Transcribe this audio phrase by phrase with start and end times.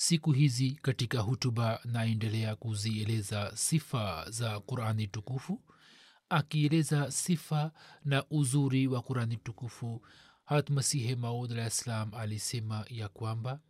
[0.00, 5.62] siku hizi katika hutuba naendelea kuzieleza sifa za qurani tukufu.
[6.28, 7.72] Akieleza sifa
[8.04, 10.02] na uzuri wa qurani tukufu
[10.44, 13.60] hat masihe maud alah ssalam alisema ya kwamba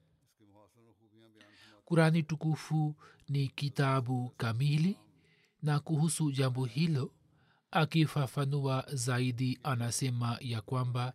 [1.84, 2.96] qurani tukufu
[3.28, 4.98] ni kitabu kamili
[5.62, 7.12] na kuhusu jambo hilo
[7.70, 11.12] akifafanua zaidi anasema ya kwamba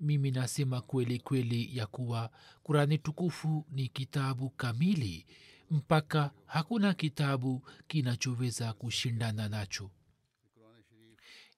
[0.00, 2.30] mimi nasema kweli kweli ya kuwa
[2.62, 5.26] kurani tukufu ni kitabu kamili
[5.70, 9.90] mpaka hakuna kitabu kinachoweza kushindana nacho.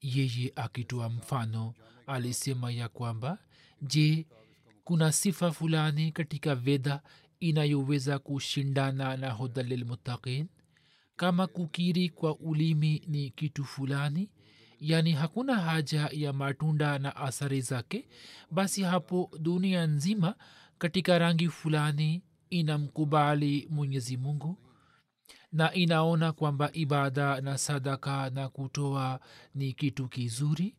[0.00, 1.74] Yeye akitoa mfano
[2.06, 3.38] alisema ya kwamba
[3.82, 4.26] je
[4.84, 7.02] kuna sifa fulani katika veda
[7.40, 10.48] inayoweza kushindana na huda lilmuttaqin?
[11.16, 14.30] Kama kukiri kwa ulimi ni kitu fulani
[14.80, 18.08] yaani hakuna haja ya matunda na athari zake
[18.50, 20.34] basi hapo dunia nzima
[20.78, 24.58] katika rangi fulani inamkubali mwenyezi mungu
[25.52, 29.20] na inaona kwamba ibada na sadaka na kutoa
[29.54, 30.76] ni kitu kizuri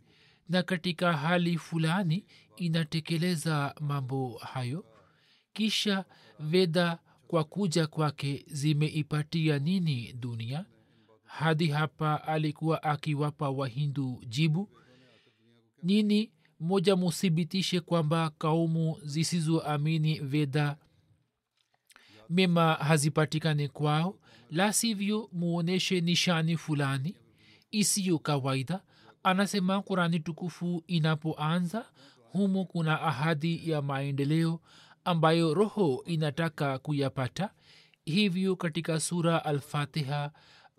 [0.50, 2.26] na katika hali fulani
[2.58, 4.86] inatekeleza mambo hayo.
[5.54, 6.06] Kisha
[6.40, 10.66] veda kwa kuja kwake zimeipatia nini dunia
[11.31, 14.69] hadi hapa alikuwa akiwapa wahindu jibu
[15.84, 16.31] nini?
[16.59, 20.78] Moja muthibitishe kwamba kaumu zisizoamini veda
[22.30, 24.20] mema hazipatikane kwao
[24.52, 27.16] la sivyo muoneshe nishani fulani
[27.72, 28.81] isiyo kawaida.
[29.24, 31.86] Anasema kurani tukufu inapoanza
[32.31, 34.59] humo kuna ahadi ya maendeleo
[35.06, 37.50] ambayo roho inataka kuyapata.
[38.06, 40.31] Hivyo katika sura alfatiha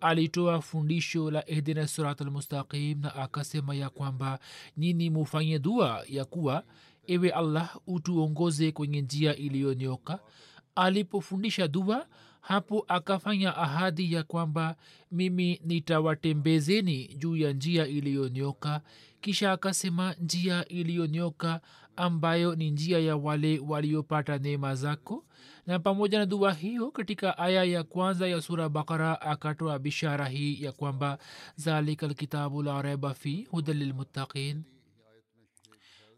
[0.03, 4.39] alitoa fundisho la ihdina sirat na akasema ya kwamba
[4.77, 6.63] nini mufanye dua ya kuwa
[7.07, 10.19] ewe allah utuongoze kwenye njia iliyonyoka.
[10.75, 12.07] Alipofundisha dua
[12.41, 14.75] hapo akafanya ahadi ya kwamba
[15.11, 18.81] mimi nitawatembezeni juu ya njia iliyonyoka.
[19.21, 21.61] Kisha akasema njia iliyonyoka
[21.95, 25.25] ambayo ni njia ya wale waliopata neema zako.
[25.67, 30.63] Na pamoja na dua hiyo katika aya ya kwanza ya sura bakara akatoa bishara hii
[30.63, 31.17] ya kwamba
[31.57, 34.63] dhalika lkitabu la fi huda lilmuttaqin.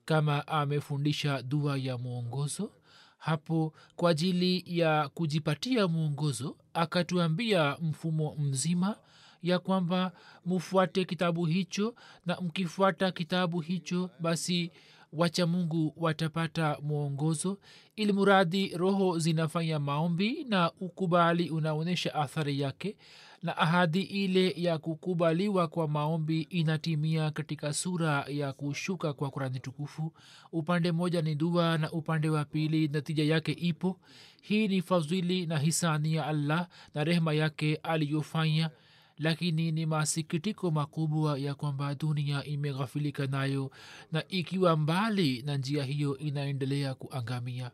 [0.06, 2.72] Kama amefundisha dua ya mwongozo
[3.18, 8.98] hapo kwa ajili ya kujipatia mwongozo akatuambia mfumo mzima
[9.44, 10.12] ya kwamba
[10.46, 14.72] mufuate kitabu hicho na mkifuata kitabu hicho basi
[15.16, 17.58] wacha mungu watapata mwongozo
[17.96, 22.96] ili muradhi roho zinafanya maombi na ukubali unaonyesha athari yake
[23.44, 30.14] na ahadi ile ya kukubaliwa kwa maombi inatimia katika sura ya kushuka kwa kurani tukufu.
[30.52, 34.00] Upande mmoja ni dua na upande wa pili natija yake ipo.
[34.42, 38.70] Hii ni fadhili na hisani ya allah na rehema yake aliyofanya
[39.18, 43.72] lakini ni masikitiko makubwa ya kwamba dunia imeghafilika nayo
[44.12, 47.72] na ikiwa mbali na njia hiyo inaendelea kuangamia.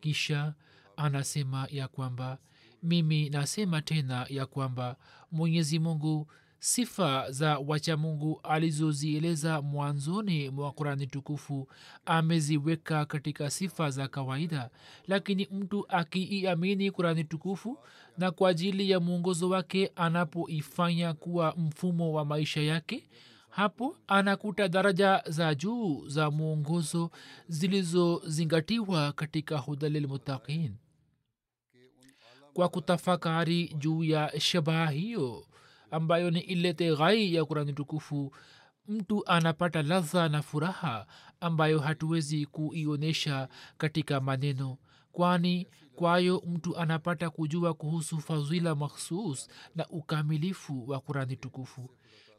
[0.00, 0.54] Kisha
[0.96, 2.38] anasema ya kwamba
[2.82, 4.96] mimi nasema tena ya kwamba
[5.32, 6.32] mwenyezi mungu
[6.64, 11.68] sifa za wachamungu alizozieleza mwanzoni mwa qurani tukufu
[12.06, 14.70] ameziweka katika sifa za kawaida.
[15.06, 17.78] Lakini mtu akiiamini qurani tukufu
[18.18, 23.08] na kwa ajili ya mwongozo wake anapoifanya kuwa mfumo wa maisha yake
[23.50, 27.10] hapo anakuta daraja za juu za mwongozo
[27.48, 30.74] zilizozingatiwa katika hudalilmutaqin
[32.52, 35.46] kwa kutafakari juu ya shabaha hiyo
[35.92, 38.32] ambayo ni ilete ghai ya kurani tukufu
[38.88, 41.06] mtu anapata ladha na furaha
[41.40, 43.48] ambayo hatuwezi kuionyesha
[43.78, 44.78] katika maneno.
[45.12, 51.90] Kwani kwayo mtu anapata kujua kuhusu fadhila makhsus na ukamilifu wa kurani tukufu.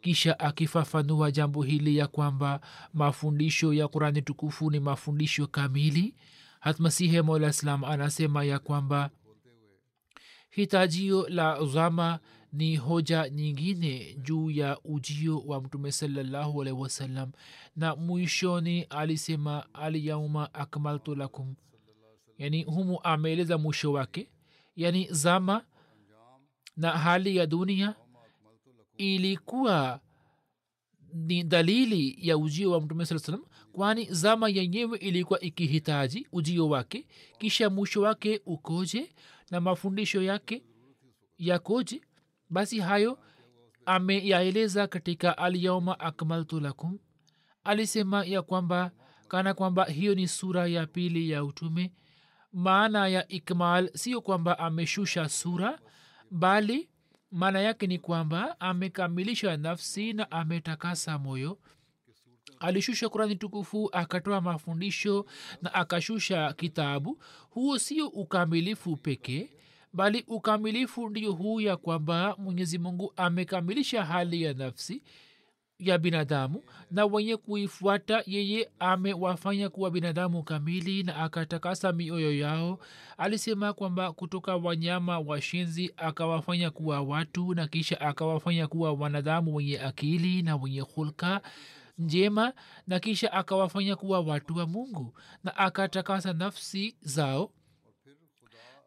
[0.02, 2.60] Kisha akifafanua jambo hili ya kwamba
[2.94, 6.16] mafundisho ya kurani tukufu ni mafundisho kamili
[6.60, 9.10] hatmasihe mola islam anasema ya kwamba
[10.50, 12.20] hitajio la zama
[12.54, 17.32] ni hoja nyingine juu ya ujio wa mtume salallahu alaihi wasallam.
[17.76, 21.56] Na mwishoni alisema alyauma akmaltu lakum.
[22.38, 24.30] Yani humu ameeleza mwisho wake.
[24.76, 25.66] Yani zama
[26.78, 27.96] na hali ya dunia
[28.98, 30.00] ilikuwa
[31.14, 37.08] ni dalili ya ujio wa mtume saa salam kwani zama yenyewe ilikuwa ikihitaji ujio wake.
[37.38, 39.14] Kisha mwisho wake ukoje
[39.52, 40.64] na mafundisho yake
[41.38, 42.02] yakoje
[42.54, 43.20] basi hayo
[43.86, 47.00] ameyaeleza katika alyauma akmaltu lakum.
[47.64, 48.92] Alisema ya kwamba
[49.28, 51.94] kana kwamba hiyo ni sura ya pili ya utume.
[52.54, 55.80] Maana ya ikmal sio kwamba ameshusha sura
[56.32, 56.90] bali
[57.32, 61.60] maana yake ni kwamba amekamilisha nafsi na ametakasa moyo.
[62.60, 65.26] Alishusha kurani tukufu akatoa mafundisho
[65.62, 67.22] na akashusha kitabu.
[67.50, 69.50] Huo sio ukamilifu pekee
[69.94, 75.04] bali ukamilifu ndio huu ya kwamba mwenyezi mungu amekamilisha hali ya nafsi
[75.80, 82.80] ya binadamu na wenye kuifuata yeye amewafanya kuwa binadamu kamili na akatakasa mioyo yao.
[83.18, 90.42] Alisema kwamba kutoka wanyama washinzi akawafanya kuwa watu na kisha akawafanya kuwa wanadamu wenye akili
[90.42, 91.42] na wenye hulka
[91.98, 92.54] njema
[92.88, 95.14] na kisha akawafanya kuwa watu wa mungu
[95.44, 97.52] na akatakasa nafsi zao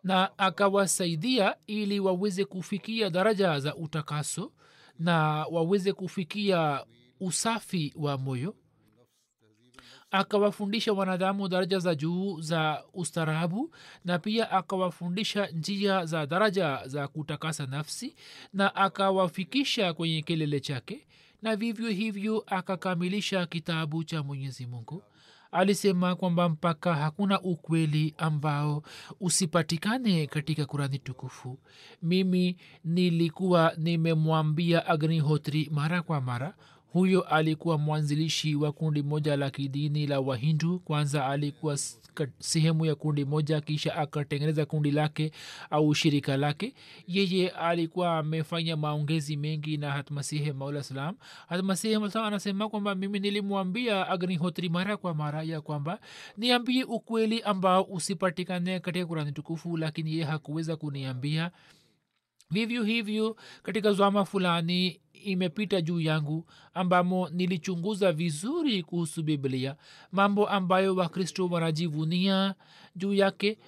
[0.06, 4.52] na akawasaidia ili waweze kufikia daraja za utakaso
[4.98, 5.18] na
[5.50, 6.84] waweze kufikia
[7.20, 8.54] usafi wa moyo.
[10.10, 13.74] Akawafundisha wanadamu daraja za juu za ustarabu
[14.04, 18.14] na pia akawafundisha njia za daraja za kutakasa nafsi
[18.52, 21.06] na akawafikisha kwenye kilele chake
[21.42, 25.02] na vivyo hivyo akakamilisha kitabu cha mwenyezi mungu
[25.56, 28.82] alisema kwamba mpaka hakuna ukweli ambao
[29.20, 31.58] usipatikane katika kurani tukufu.
[32.02, 36.54] Mimi nilikuwa nimemwambia agnihotri mara kwa mara
[36.92, 40.78] huyo alikuwa mwanzilishi wa kundi moja la kidini la wahindu.
[40.78, 41.78] Kwanza alikuwa
[42.38, 45.32] sehemu ya kundi moja kisha akatengeneza kundi lake
[45.70, 46.74] au shirika lake.
[47.08, 51.14] Yeye alikuwa amefanya maongezi mengi na hatmasihe maula salam.
[51.48, 55.98] Hatmasihe maula salam anasema kwamba mimi nilimwambia agnihotri mara kwa mara ya kwamba
[56.36, 61.50] niambie ukweli ambao usipatikane katika kurani tukufu lakini ye hakuweza kuniambia
[62.50, 69.76] vivyo hivyo katika zwama fulani imepita juu yangu ambamo nilichunguza vizuri kuhusu biblia
[70.12, 72.54] mambo ambayo wakristo wanajivunia
[72.96, 73.58] juu yake.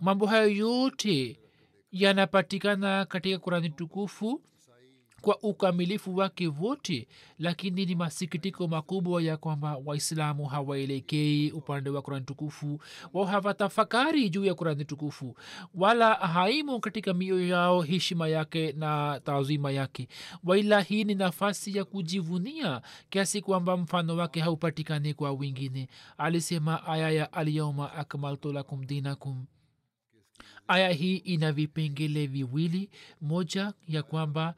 [0.00, 1.38] Mambo hayo yote
[1.90, 4.42] yanapatikana katika kurani tukufu
[5.24, 12.24] kwa ukamilifu wake wote lakini ni masikitiko makubwa ya kwamba waislamu hawaelekei upande wa kurani
[12.24, 12.80] tukufu
[13.12, 15.36] wao hawatafakari juu ya kurani tukufu
[15.74, 20.08] wala haimu katika mioyo yao heshima yake na taazima yake.
[20.44, 25.88] Waila hii ni nafasi ya kujivunia kiasi kwamba mfano wake haupatikani kwa wingine
[26.18, 29.44] alisema aya ya alyauma akmaltu lakum dinakum.
[30.68, 32.90] Aya hii ina vipengele viwili
[33.20, 34.54] moja ya kwamba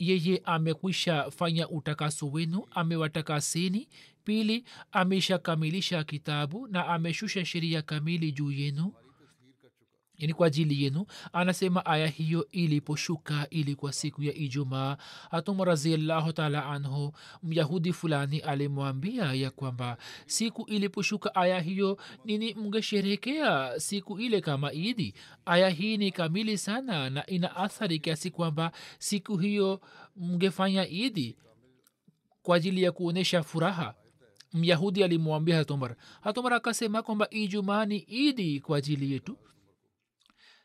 [0.00, 3.88] yeye amekwisha fanya utakaso wenu amewatakaseni.
[4.24, 8.92] Pili ameshakamilisha kitabu na ameshusha sheria kamili juu yenu
[10.20, 11.06] yani kwa ajili yenu.
[11.32, 14.96] Anasema aya hiyo iliposhuka ilikuwa siku ya ijumaa
[15.30, 17.12] hatum raziallahu taala anhu
[17.42, 19.96] myahudi fulani alimwambia ya kwamba
[20.26, 25.14] siku iliposhuka aya hiyo nini mngesherekea siku ile kama idi?
[25.46, 29.80] Aya hii ni kamili sana na ina athari kiasi kwamba siku hiyo
[30.16, 31.36] mngefanya idi
[32.42, 33.94] kwa ajili ya kuonyesha furaha.
[34.52, 39.38] Myahudi alimwambia hatumar hatumar akasema kwamba ijumaa ni idi kwa ajili yetu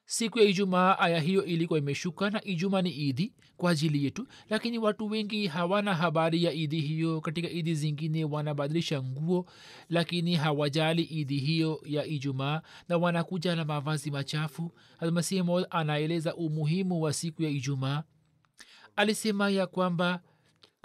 [0.06, 4.78] siku ya ijumaa aya hiyo ilikuwa imeshuka na ijumaa ni idi kwa ajili yetu lakini
[4.80, 7.22] watu wengi hawana habari ya idi hiyo.
[7.22, 9.46] Katika idi zingine wanabadilisha nguo
[9.90, 14.72] lakini hawajali idi hiyo ya ijumaa na wanakuja na mavazi machafu.
[15.00, 18.04] Almasihi anaeleza umuhimu wa siku ya ijumaa.
[18.96, 20.22] Alisema ya kwamba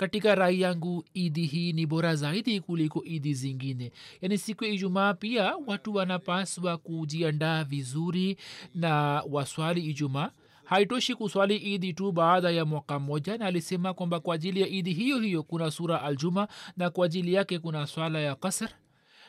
[0.00, 3.92] katika rai yangu idi hii ni bora zaidi kuliko idi zingine.
[4.20, 8.36] Yaani siku ya ijumaa pia watu wanapaswa kujiandaa vizuri
[8.74, 8.94] na
[9.30, 10.30] waswali ijumaa.
[10.64, 14.92] Haitoshi kuswali idi tu baada ya mwaka mmoja na alisema kwamba kwa ajili ya idi
[14.92, 18.68] hiyo hiyo kuna sura aljuma na kwa ajili yake kuna swala ya kasr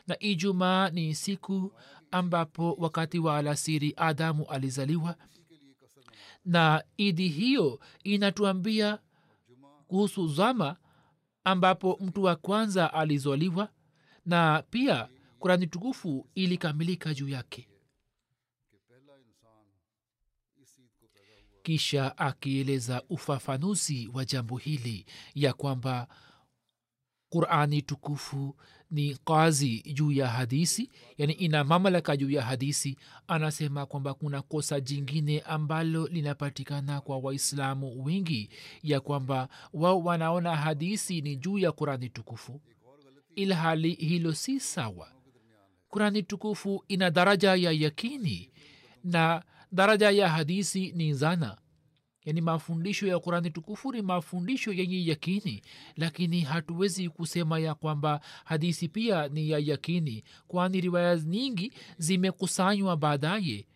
[0.06, 1.72] na ijumaa ni siku
[2.10, 5.16] ambapo wakati wa alasiri adamu alizaliwa.
[6.44, 8.98] Na idi hiyo inatuambia
[9.92, 10.76] kuhusu zama
[11.44, 13.68] ambapo mtu wa kwanza alizaliwa
[14.26, 15.08] na pia
[15.38, 17.68] kurani tukufu ilikamilika juu yake.
[21.62, 26.08] Kisha akieleza ufafanuzi wa jambo hili ya kwamba
[27.32, 28.56] qurani tukufu
[28.90, 32.96] ni kazi juu ya hadisi yani ina mamlaka juu ya hadisi.
[33.28, 38.50] Anasema kwamba kuna kosa jingine ambalo linapatikana kwa waislamu wengi
[38.82, 42.60] ya kwamba wao wanaona hadisi ni juu ya qurani tukufu
[43.34, 45.12] ilhali hilo si sawa.
[45.88, 48.50] Qurani tukufu ina daraja ya yakini
[49.04, 51.58] na daraja ya hadisi ni zana
[52.24, 55.62] yaani mafundisho ya qurani tukufu ni mafundisho yenye yakini
[55.96, 63.66] lakini hatuwezi kusema ya kwamba hadisi pia ni ya yakini kwani riwaya nyingi zimekusanywa baadaye.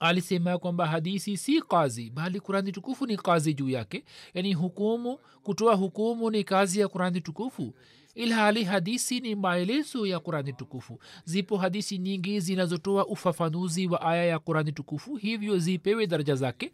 [0.00, 4.04] Alisema kwamba hadisi si kazi bali kurani tukufu ni kazi juu yake.
[4.34, 7.74] Yaani hukumu kutoa hukumu ni kazi ya kurani tukufu
[8.14, 10.98] ilhali hadisi ni maelezo ya qurani tukufu.
[11.24, 16.72] Zipo hadisi nyingi zinazotoa ufafanuzi wa aya ya qurani tukufu hivyo zipewe daraja zake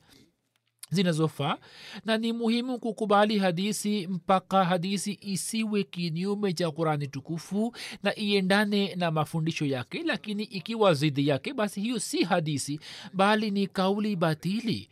[0.91, 1.57] zinazofaa
[2.05, 9.11] na ni muhimu kukubali hadisi mpaka hadisi isiwe kinyume cha qurani tukufu na iendane na
[9.11, 12.81] mafundisho yake lakini ikiwa zidi yake basi hiyo si hadisi
[13.13, 14.89] bali ni kauli batili.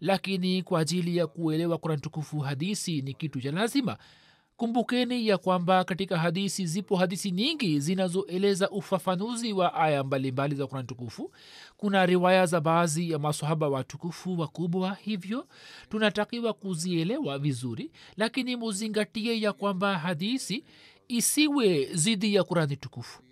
[0.00, 3.98] Lakini kwa ajili ya kuelewa qurani tukufu hadisi ni kitu cha lazima
[4.58, 10.86] kumbukeni ya kwamba katika hadisi zipo hadisi nyingi zinazoeleza ufafanuzi wa aya mbalimbali za kurani
[10.88, 11.32] tukufu.
[11.76, 15.46] Kuna riwaya za baadhi ya masahaba watukufu wakubwa hivyo.
[15.90, 20.64] Tunatakiwa kuzielewa vizuri lakini muzingatie ya kwamba hadisi
[21.08, 23.22] isiwe zidi ya kurani tukufu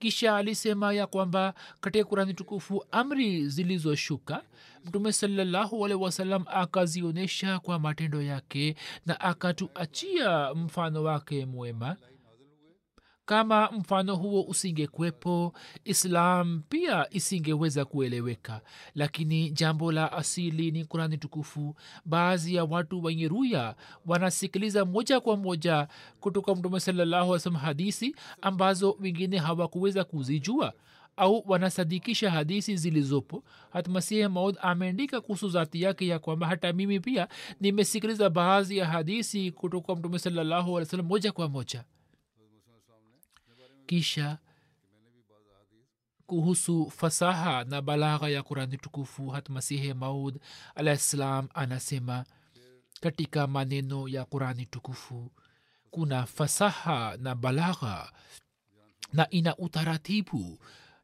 [0.00, 4.42] kisha alisema ya kwamba katika kurani tukufu amri zilizoshuka
[4.84, 8.76] mtume salallahu wasalam akazionyesha kwa matendo yake
[9.06, 11.96] na akatuachia mfano wake mwema
[13.24, 15.52] kama mfano huo usingekwepo
[15.84, 18.60] islam pia isingeweza kueleweka.
[18.94, 21.74] Lakini jambo la asili ni kurani tukufu.
[22.04, 23.74] Baadhi ya watu wenye ruya
[24.06, 25.88] wanasikiliza moja kwa moja
[26.20, 30.72] kutoka mtume salallahu salam hadisi ambazo wengine hawakuweza kuzijua
[31.16, 33.44] au wanasadikisha hadisi zilizopo.
[33.72, 37.28] Hatmasihi maud ameandika kuhusu zati yake ya kwamba hata mimi pia
[37.60, 41.84] nimesikiliza baadhi ya hadisi kutoka mtume salallahu alih salam moja kwa moja
[43.90, 44.38] kisha
[46.26, 50.40] kuhusu fasaha na balagha ya qurani tukufu hatmasihi maud
[50.74, 52.24] alah ssalam anasema
[53.00, 55.32] katika maneno ya qurani tukufu
[55.90, 58.12] kuna fasaha na balagha
[59.12, 60.58] na ina utaratibu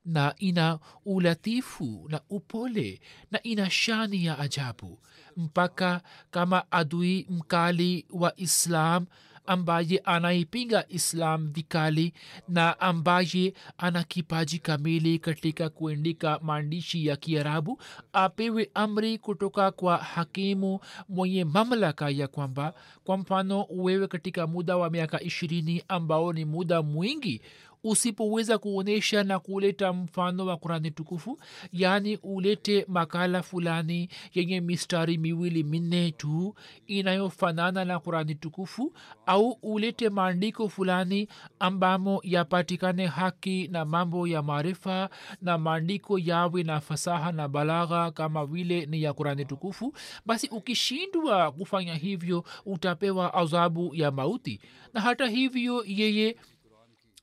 [0.04, 3.00] na ina ulatifu na upole
[3.30, 4.98] na ina shani ya ajabu.
[5.36, 9.06] Mpaka kama adui mkali wa islam
[9.46, 12.12] ambaye anaipinga islam vikali
[12.48, 17.80] na ambaye ana kipaji kamili katika kuandika maandishi ya kiarabu
[18.12, 22.74] apewe amri kutoka kwa hakimu mwenye mamlaka ya kwamba
[23.04, 27.40] kwa mfano wewe katika muda wa miaka ishirini ambao ni muda mwingi
[27.90, 31.38] usipoweza kuonyesha na kuleta mfano wa kurani tukufu
[31.72, 36.54] yaani ulete makala fulani yenye mistari miwili minne tu
[36.86, 38.92] inayofanana na kurani tukufu
[39.26, 41.28] au ulete maandiko fulani
[41.58, 45.10] ambamo yapatikane haki na mambo ya maarifa
[45.42, 49.94] na maandiko yawe na fasaha na balagha kama vile ni ya kurani tukufu
[50.26, 54.60] basi ukishindwa kufanya hivyo utapewa adhabu ya mauti.
[54.94, 56.36] Na hata hivyo yeye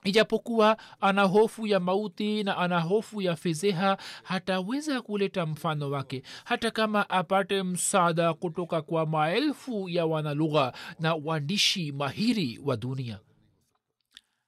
[0.03, 6.71] ijapokuwa ana hofu ya mauti na ana hofu ya fedheha hataweza kuleta mfano wake hata
[6.71, 13.19] kama apate msaada kutoka kwa maelfu ya wanalugha na waandishi mahiri wa dunia.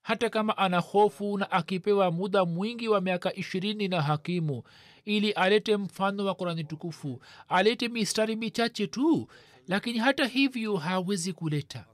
[0.01, 4.63] Hata kama ana hofu na akipewa muda mwingi wa miaka ishirini na hakimu
[5.05, 9.27] ili alete mfano wa kurani tukufu alete mistari michache tu
[9.67, 11.85] lakini hata hivyo hawezi kuleta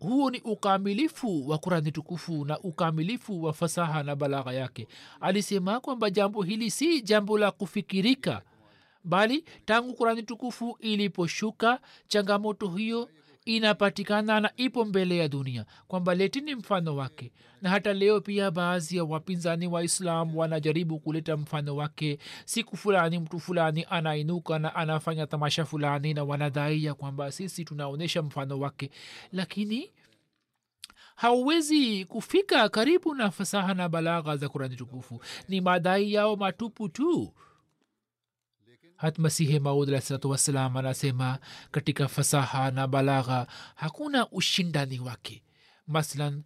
[0.00, 4.88] huo ni ukamilifu wa kurani tukufu na ukamilifu wa fasaha na balagha yake.
[5.20, 8.42] Alisema kwamba jambo hili si jambo la kufikirika
[9.04, 13.08] bali tangu kurani tukufu iliposhuka changamoto hiyo
[13.44, 17.32] inapatikana na ipo mbele ya dunia kwamba letini mfano wake.
[17.62, 22.18] Na hata leo pia baadhi ya wapinzani wa islam wanajaribu kuleta mfano wake.
[22.44, 28.58] Siku fulani mtu fulani anainuka na anafanya tamasha fulani na wanadhaia kwamba sisi tunaonyesha mfano
[28.60, 28.90] wake.
[29.32, 29.90] Lakini
[31.16, 35.22] hauwezi kufika karibu na fasaha na balagha za kurani tukufu.
[35.48, 37.34] Ni madai yao matupu tu
[39.00, 41.38] hat masihi maud alahsalatuwassalam anasema
[41.70, 45.42] katika fasaha na balagha hakuna ushindani wake.
[45.86, 46.42] Maslan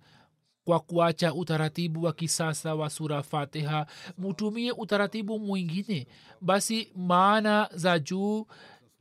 [0.65, 3.87] kwa kuacha utaratibu wa kisasa wa sura fatiha
[4.19, 6.07] mutumie utaratibu mwingine.
[6.41, 8.47] Basi maana za juu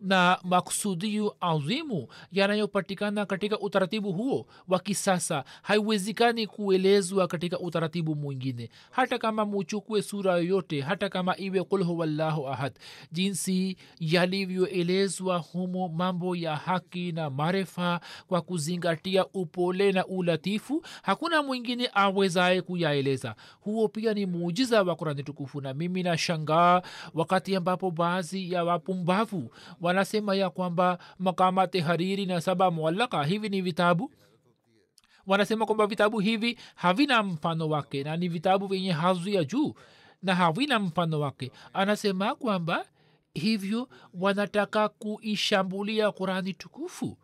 [0.03, 5.43] na makusudio azimu yanayopatikana katika utaratibu huo wa kisasa.
[5.61, 8.69] Haiwezekani kuelezwa katika utaratibu mwingine.
[8.91, 12.73] Hata kama muchukue sura yoyote hata kama iwe kulhuwallahu ahad
[13.11, 21.89] jinsi yalivyoelezwa humo mambo ya haki na marefa kwa kuzingatia upole na ulatifu hakuna mwingine
[21.93, 23.35] awezaye kuyaeleza.
[23.61, 26.81] Huo pia ni muujiza wa kurani tukufu na mimi nashangaa
[27.13, 29.51] wakati ambapo baadhi ya wapumbavu
[29.97, 34.11] wanasema ya kwamba makamate hariri na saba mualaka hivi ni vitabu?
[35.27, 39.73] Wanasema kwamba vitabu hivi havina mfano wake na ni vitabu vyenye hazu ya juu
[40.21, 41.51] na havina mfano wake.
[41.73, 42.85] Anasema kwamba
[43.33, 47.17] hivyo wanataka kuishambulia qurani tukufu.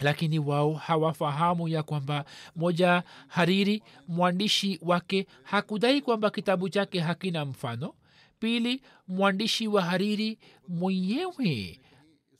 [0.00, 2.24] Lakini wao hawafahamu ya kwamba
[2.56, 7.94] moja hariri mwandishi wake hakudai kwamba kitabu chake hakina mfano
[8.40, 11.80] pili mwandishi wa hariri mwenyewe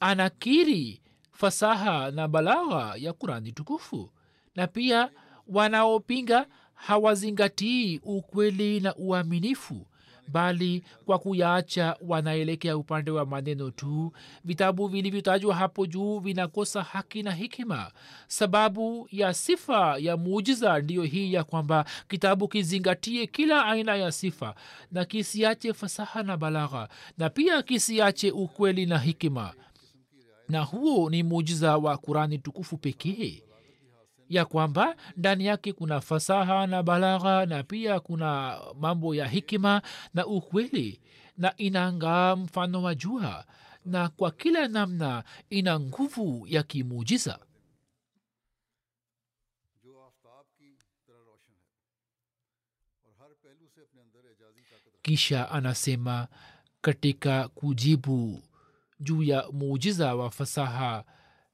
[0.00, 1.02] anakiri
[1.32, 4.10] fasaha na balagha ya kurani tukufu.
[4.54, 5.10] Na pia
[5.46, 9.86] wanaopinga hawazingatii ukweli na uaminifu
[10.32, 14.12] bali kwa kuyaacha wanaelekea upande wa maneno tu.
[14.44, 17.90] Vitabu vilivyotajwa hapo juu vinakosa haki na hikima
[18.26, 24.54] sababu ya sifa ya muujiza ndiyo hii ya kwamba kitabu kizingatie kila aina ya sifa
[24.92, 29.52] na kisiache fasaha na balagha na pia kisiache ukweli na hikima
[30.48, 33.42] na huo ni muujiza wa kurani tukufu pekee
[34.30, 39.82] ya kwamba ndani yake kuna fasaha na balagha na pia kuna mambo ya hikima
[40.14, 41.00] na ukweli
[41.38, 43.44] na inangaa mfano wa jua
[43.84, 47.38] na kwa kila namna ina nguvu ya kimuujiza.
[55.02, 56.28] Kisha anasema
[56.80, 58.42] katika kujibu
[59.00, 61.04] juu ya muujiza wa fasaha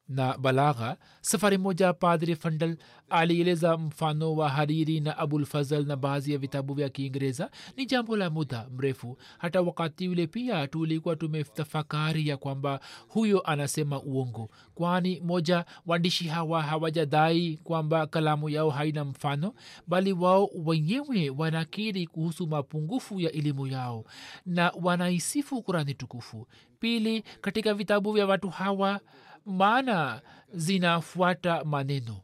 [0.08, 2.76] na balagha safari moja padri fandal
[3.10, 7.50] alieleza mfano wa hariri na abulfazal na baadhi ya vitabu vya kiingereza.
[7.76, 9.18] Ni jambo la muda mrefu.
[9.38, 14.50] Hata wakati ule pia tulikuwa tumetafakari ya kwamba huyo anasema uongo.
[14.74, 19.54] Kwani moja waandishi hawa hawajadai kwamba kalamu yao haina mfano
[19.86, 24.04] bali wao wenyewe wanakiri kuhusu mapungufu ya elimu yao
[24.46, 26.46] na wanaisifu kurani tukufu.
[26.80, 29.00] Pili katika vitabu vya watu hawa
[29.46, 30.20] maana
[30.52, 32.20] zinafuata maneno.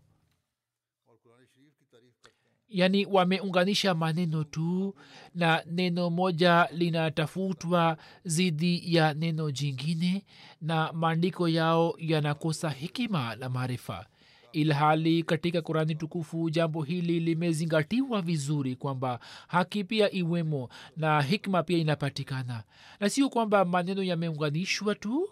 [2.68, 4.94] Yaani wameunganisha maneno tu
[5.34, 10.24] na neno moja linatafutwa dhidi ya neno jingine
[10.60, 14.06] na maandiko yao yanakosa hikima na maarifa.
[14.52, 21.78] Ilhali katika kurani tukufu jambo hili limezingatiwa vizuri kwamba haki pia iwemo na hikma pia
[21.78, 22.62] inapatikana.
[23.00, 25.28] Na sio kwamba maneno yameunganishwa tu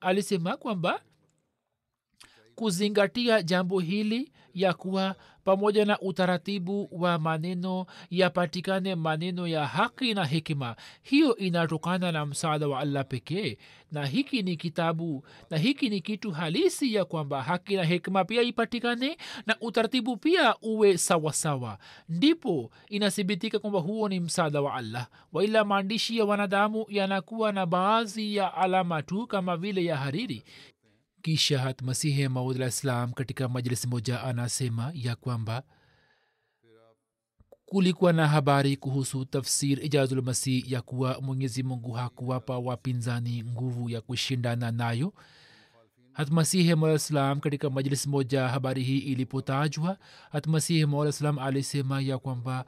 [0.00, 1.02] alisema kwamba
[2.56, 5.14] kuzingatia jambo hili ya kuwa
[5.44, 12.68] pamoja na utaratibu wa maneno yapatikane maneno ya haki na hikima hiyo inatokana na msaada
[12.68, 13.58] wa allah pekee
[13.92, 18.42] na hiki ni kitabu na hiki ni kitu halisi ya kwamba haki na hikima pia
[18.42, 19.16] ipatikane
[19.46, 21.78] na utaratibu pia uwe sawasawa.
[22.08, 25.06] Ndipo inathibitika kwamba huo ni msaada wa allah.
[25.32, 30.44] Waila maandishi ya wanadamu yanakuwa na baadhi ya alama tu kama vile ya hariri
[31.26, 35.62] kisha masihi maud alah ssalam katika majlisi moja anasema ya kwamba
[37.64, 44.70] kulikuwa na habari kuhusu tafsir ijazulmasih ya kuwa mwenyezi mungu hakuwapa wapinzani nguvu ya kushindana
[44.70, 45.12] nayo.
[46.12, 49.98] Hatmasihi maula salam katika majlis moja habari hii ilipotajwa
[50.32, 52.64] hatmasihi maula salam alisema ya kwamba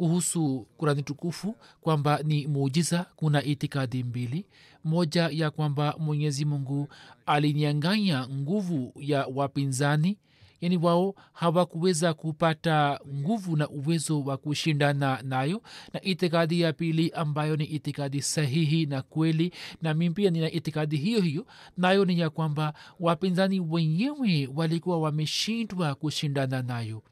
[0.00, 4.46] kuhusu kurani tukufu kwamba ni muujiza kuna itikadi mbili.
[4.84, 6.88] Moja ya kwamba mwenyezi mungu
[7.26, 10.18] alinyanganya nguvu ya wapinzani
[10.60, 15.62] yani wao hawakuweza kupata nguvu na uwezo wa kushindana nayo.
[15.94, 20.96] Na itikadi ya pili ambayo ni itikadi sahihi na kweli na mi pia nina itikadi
[20.96, 27.02] hiyo hiyo nayo ni ya kwamba wapinzani wenyewe walikuwa wameshindwa kushindana nayo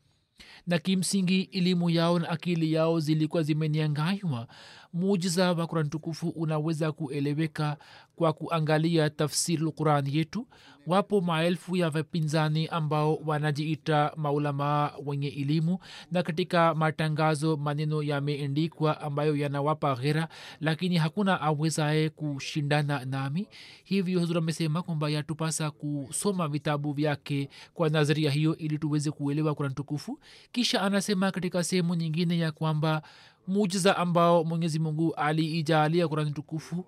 [0.68, 4.46] na kimsingi elimu yao na akili yao zilikuwa zimenianganywa
[4.92, 7.76] mujiza wa kurani tukufu unaweza kueleweka
[8.18, 10.46] kwa kuangalia tafsiri lquran yetu
[10.86, 15.78] wapo maelfu ya wapinzani ambao wanajiita maulamaa wenye elimu
[16.12, 20.28] na katika matangazo maneno yameendikwa ambayo yanawapa ghera
[20.60, 23.48] lakini hakuna awezaye kushindana nami.
[23.84, 29.74] Hivyo huzur amesema kwamba yatupasa kusoma vitabu vyake kwa nadharia hiyo ili tuweze kuelewa kurani
[29.74, 30.18] tukufu.
[30.52, 33.02] Kisha anasema katika sehemu nyingine ya kwamba
[33.46, 36.84] mujiza ambao mwenyezi mungu aliijaalia kurani tukufu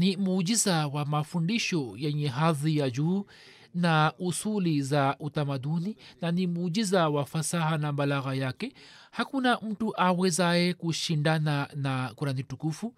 [0.00, 3.26] ni muujiza wa mafundisho yenye hadhi ya juu
[3.74, 8.72] na usuli za utamaduni na ni muujiza wa fasaha na balagha yake.
[9.10, 12.94] Hakuna mtu awezaye kushindana na kurani tukufu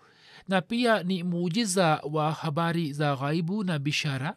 [0.49, 4.37] na pia ni muujiza wa habari za ghaibu na bishara.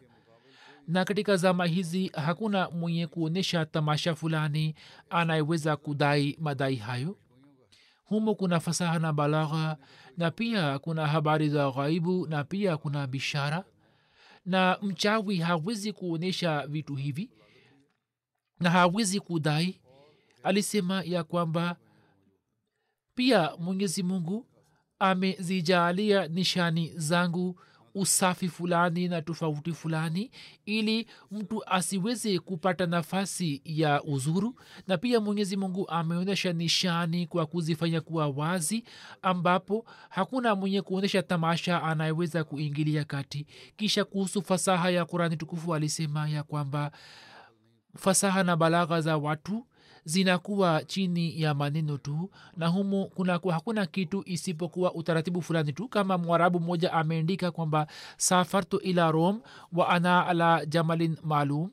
[0.88, 4.74] Na katika zama hizi hakuna mwenye kuonyesha tamasha fulani
[5.10, 7.16] anayeweza kudai madai hayo
[8.06, 9.76] humo kuna fasaha na balagha
[10.16, 13.64] na pia kuna habari za ghaibu na pia kuna bishara.
[14.44, 17.30] Na mchawi hawezi kuonyesha vitu hivi
[18.60, 19.80] na hawezi kudai.
[20.42, 21.76] Alisema ya kwamba
[23.14, 24.46] pia mwenyezi mungu
[24.98, 27.60] amezijaalia nishani zangu
[28.00, 30.30] usafi fulani na tofauti fulani
[30.66, 34.54] ili mtu asiweze kupata nafasi ya uzuru.
[34.86, 38.84] Na pia mwenyezi mungu ameonyesha nishani kwa kuzifanya kuwa wazi
[39.22, 43.46] ambapo hakuna mwenye kuonyesha tamasha anayeweza kuingilia kati.
[43.76, 46.90] Kisha kuhusu fasaha ya kurani tukufu alisema ya kwamba
[47.96, 49.66] fasaha na balagha za watu
[50.06, 56.18] zinakuwa chini ya maneno tu na humu kunakuwa hakuna kitu isipokuwa utaratibu fulani tu kama
[56.18, 59.40] mwarabu mmoja ameandika kwamba safartu ila rom
[59.72, 61.70] wa ana ala jamalin maalum.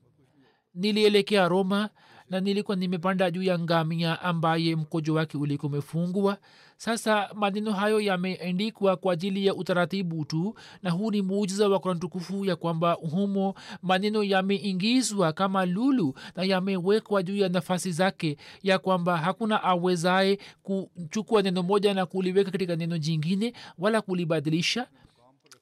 [0.76, 1.90] Nilielekea roma
[2.34, 6.38] na nilikuwa nimepanda juu ya ngamia ambaye mkojo wake ulikuwa umefungwa.
[6.78, 12.00] Sasa maneno hayo yameandikwa kwa ajili ya utaratibu tu na huu ni muujiza wa kurani
[12.00, 18.80] tukufu ya kwamba humo maneno yameingizwa kama lulu na yamewekwa juu ya nafasi zake ya
[18.80, 24.88] kwamba hakuna awezaye kuchukua neno moja na kuliweka katika neno jingine wala kulibadilisha.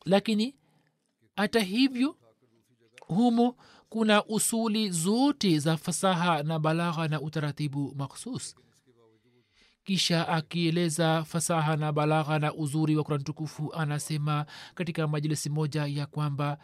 [0.05, 0.55] Lakini
[1.35, 2.15] hata hivyo
[3.07, 3.55] humo
[3.91, 8.55] kuna usuli zote za fasaha na balagha na utaratibu makhsus
[9.83, 16.05] kisha akieleza fasaha na balagha na uzuri wa kurani tukufu anasema katika majlisi moja ya
[16.05, 16.57] kwamba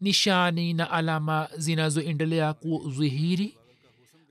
[0.00, 3.58] nishani na alama zinazoendelea kudhihiri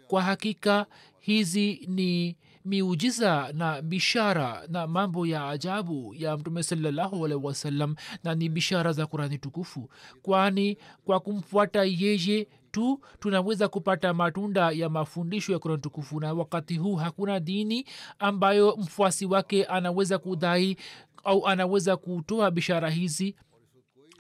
[0.08, 0.86] kwa hakika
[1.20, 2.36] hizi ni
[2.68, 8.92] miujiza na bishara na mambo ya ajabu ya mtume salallahu alaihi wasallam na ni bishara
[8.94, 9.90] za kurani tukufu.
[10.22, 16.78] Kwani kwa kumfuata yeye tu tunaweza kupata matunda ya mafundisho ya kurani tukufu na wakati
[16.78, 17.86] huu hakuna dini
[18.20, 20.78] ambayo mfuasi wake anaweza kudai
[21.24, 23.36] au anaweza kutoa bishara hizi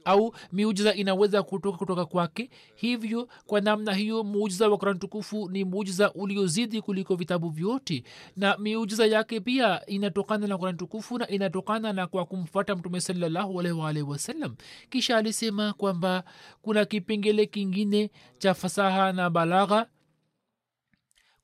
[0.08, 2.50] au miujiza inaweza kutoka kutoka kwake.
[2.76, 8.04] Hivyo kwa namna hiyo muujiza wa kurani tukufu ni muujiza uliozidi kuliko vitabu vyote.
[8.38, 13.60] Na miujiza yake pia inatokana na kurani tukufu na inatokana na kwa kumfuata mtume salallahu
[13.60, 14.56] alaihi wasallam.
[14.89, 16.24] Kisha alisema kwamba
[16.62, 19.86] kuna kipengele kingine cha fasaha na balagha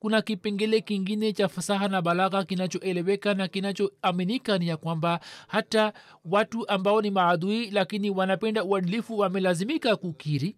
[0.04, 5.94] kuna kipengele kingine cha fasaha na balagha kinachoeleweka na kinachoaminika ni ya kwamba hata
[6.26, 10.58] watu ambao ni maadui lakini wanapenda uadilifu wamelazimika kukiri.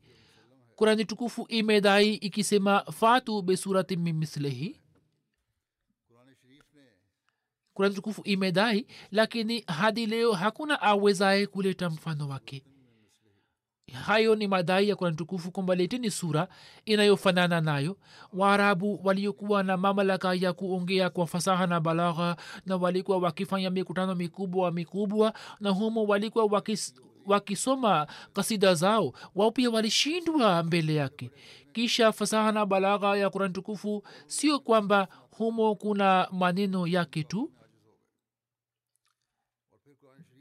[0.76, 4.82] Kurani tukufu imedai ikisema fatu besurati mimithlihi
[7.74, 12.64] kurani tukufu imedai lakini hadi leo hakuna awezaye kuleta mfano wake
[13.94, 16.48] hayo ni madai ya kurani tukufu kwamba leteni sura
[16.86, 17.98] inayofanana nayo
[18.34, 24.72] waarabu waliokuwa na mamlaka ya kuongea kwa fasaha na balagha na walikuwa wakifanya mikutano mikubwa
[24.72, 26.96] mikubwa na humo walikuwa wakis,
[27.26, 31.32] wakisoma kasida zao wao pia walishindwa mbele yake.
[31.74, 37.52] Kisha fasaha na balagha ya kurani tukufu sio kwamba humo kuna maneno yake tu.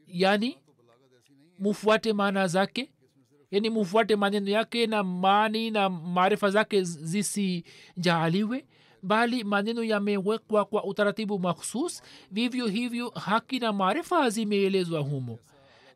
[0.07, 0.59] Yani
[1.59, 2.90] mufuate maana zake
[3.55, 8.64] yani mufuate maneno yake na mani na maarifa zake zisijaaliwe
[9.03, 15.38] bali maneno yamewekwa kwa utaratibu makhsus vivyo hivyo haki na maarifa zimeelezwa humo.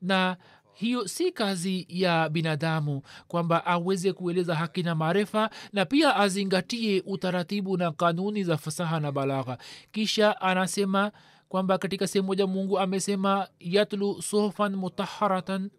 [0.03, 0.37] Na
[0.73, 7.77] hiyo si kazi ya binadamu kwamba aweze kueleza haki na maarifa na pia azingatie utaratibu
[7.77, 9.59] na kanuni za fasaha na balagha.
[9.93, 11.13] Kisha anasema
[11.49, 15.71] kwamba katika sehemu moja mungu amesema yatlu sohfan mutaharatan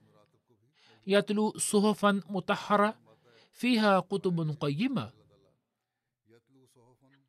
[1.09, 2.93] yatlu صحفا mutahara
[3.51, 5.11] fiha kutubun qayima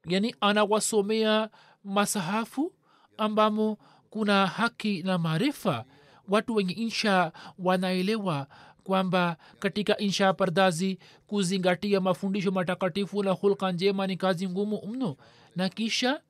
[0.07, 1.51] yani anawasomea
[1.85, 2.73] masahafu
[3.17, 3.79] ambamo
[4.11, 5.85] kuna haki na maarifa
[6.29, 8.47] watu wenye insha wanaelewa
[8.85, 15.17] kwamba katika insha pardazi kuzingatia mafundisho matakatifu na hulka njema ni kazi ngumu mno.
[15.57, 16.21] Na kisha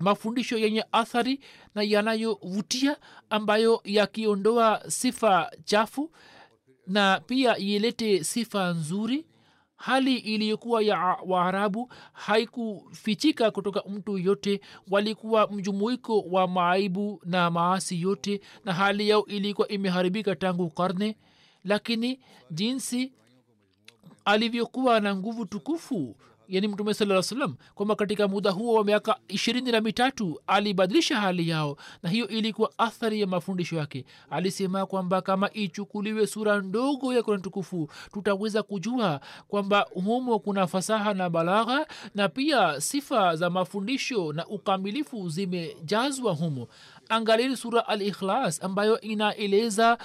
[0.00, 1.40] mafundisho yenye athari
[1.74, 2.96] na yanayovutia
[3.30, 6.10] ambayo yakiondoa sifa chafu
[6.86, 9.26] na pia ilete sifa nzuri.
[9.76, 18.40] Hali iliyokuwa ya waarabu haikufichika kutoka mtu yote walikuwa mjumuiko wa maaibu na maasi yote
[18.64, 21.16] na hali yao ilikuwa imeharibika tangu karne.
[21.64, 23.12] Lakini jinsi
[24.24, 26.16] alivyokuwa na nguvu tukufu
[26.48, 31.48] yani mtume saa salam kwamba katika muda huo wa miaka ishirini na mitatu alibadilisha hali
[31.48, 34.04] yao na hiyo ilikuwa athari ya mafundisho yake.
[34.30, 41.14] Alisema kwamba kama ichukuliwe sura ndogo ya kurani tukufu tutaweza kujua kwamba humo kuna fasaha
[41.14, 46.68] na balagha na pia sifa za mafundisho na ukamilifu zimejazwa humo.
[47.08, 49.98] Angalili sura al ikhlas ambayo inaeleza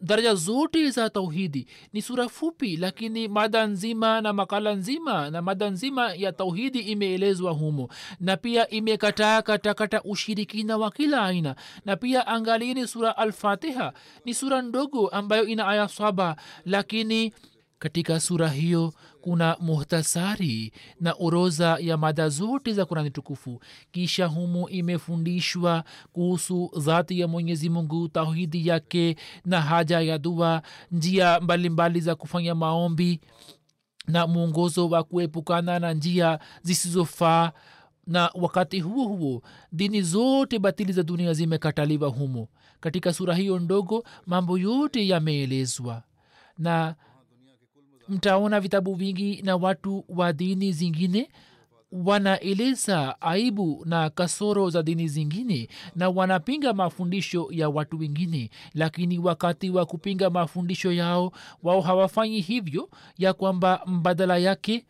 [0.00, 1.66] daraja zote za tauhidi.
[1.92, 7.52] Ni sura fupi lakini mada nzima na makala nzima na mada nzima ya tauhidi imeelezwa
[7.52, 7.88] humo.
[8.20, 11.54] Na pia imekataa katakata ushirikina wa kila aina.
[11.84, 13.92] Na pia angalieni sura alfatiha.
[14.24, 17.32] Ni sura ndogo ambayo ina aya saba lakini
[17.78, 23.60] katika sura hiyo kuna muhtasari na oroza ya mada zote za kurani tukufu.
[23.92, 31.40] Kisha humu imefundishwa kuhusu dhati ya mwenyezi mungu tauhidi yake na haja ya dua njia
[31.40, 33.20] mbalimbali za kufanya maombi
[34.06, 37.52] na mwongozo wa kuepukana na njia zisizofaa.
[38.06, 42.48] Na wakati huo huo dini zote batili za dunia zimekataliwa humo.
[42.80, 46.02] Katika sura hiyo ndogo mambo yote yameelezwa.
[46.58, 46.94] Na
[48.10, 51.28] mtaona vitabu vingi na watu wa dini zingine
[51.92, 58.50] wanaeleza aibu na kasoro za dini zingine na wanapinga mafundisho ya watu wengine.
[58.74, 64.86] Lakini wakati wa kupinga mafundisho yao wao hawafanyi hivyo ya kwamba mbadala yake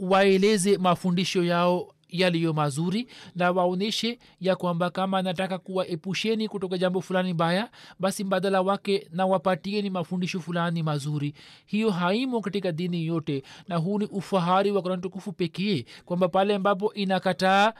[0.00, 7.34] waeleze mafundisho yao yaliyo mazuri na waonyeshe ya kwamba kama nataka kuwaepusheni kutoka jambo fulani
[7.34, 11.34] baya basi mbadala wake na wapatieni mafundisho fulani mazuri.
[11.66, 15.02] Hiyo haimo katika dini yote na huu ni ufahari wa kurani
[15.36, 17.72] pekee kwamba pale ambapo inakataa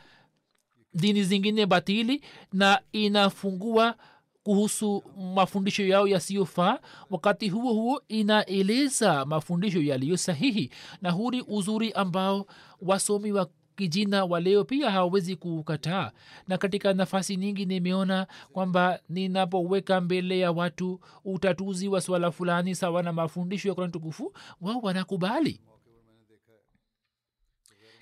[0.95, 3.95] dini zingine batili na inafungua
[4.43, 6.79] kuhusu mafundisho yao yasiyofaa
[7.11, 10.71] wakati huo huo inaeleza mafundisho yaliyo sahihi.
[11.03, 12.47] Na huu ni uzuri ambao
[12.83, 16.11] wasomi wa kijina wa leo pia hawawezi kukataa
[16.49, 23.03] na katika nafasi nyingi nimeona kwamba ninapoweka mbele ya watu utatuzi wa swala fulani sawa
[23.03, 25.61] na mafundisho ya kurani tukufu wao wanakubali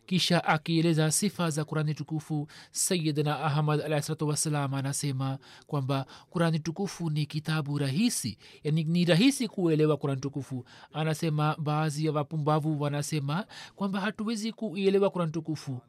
[0.07, 7.27] kisha akieleza sifa za kurani tukufu sayidna ahmad alahsalatu wassalam anasema kwamba kurani tukufu ni
[7.27, 10.65] kitabu rahisi yani ni rahisi kuelewa kurani tukufu.
[10.93, 15.81] Anasema baadhi ya wapumbavu wanasema kwamba hatuwezi kuielewa kurani tukufu.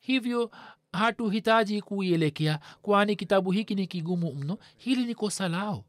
[0.00, 0.50] Hivyo
[0.92, 5.84] hatuhitaji kuielekea kwani kitabu hiki ni kigumu mno hili ni kosa lao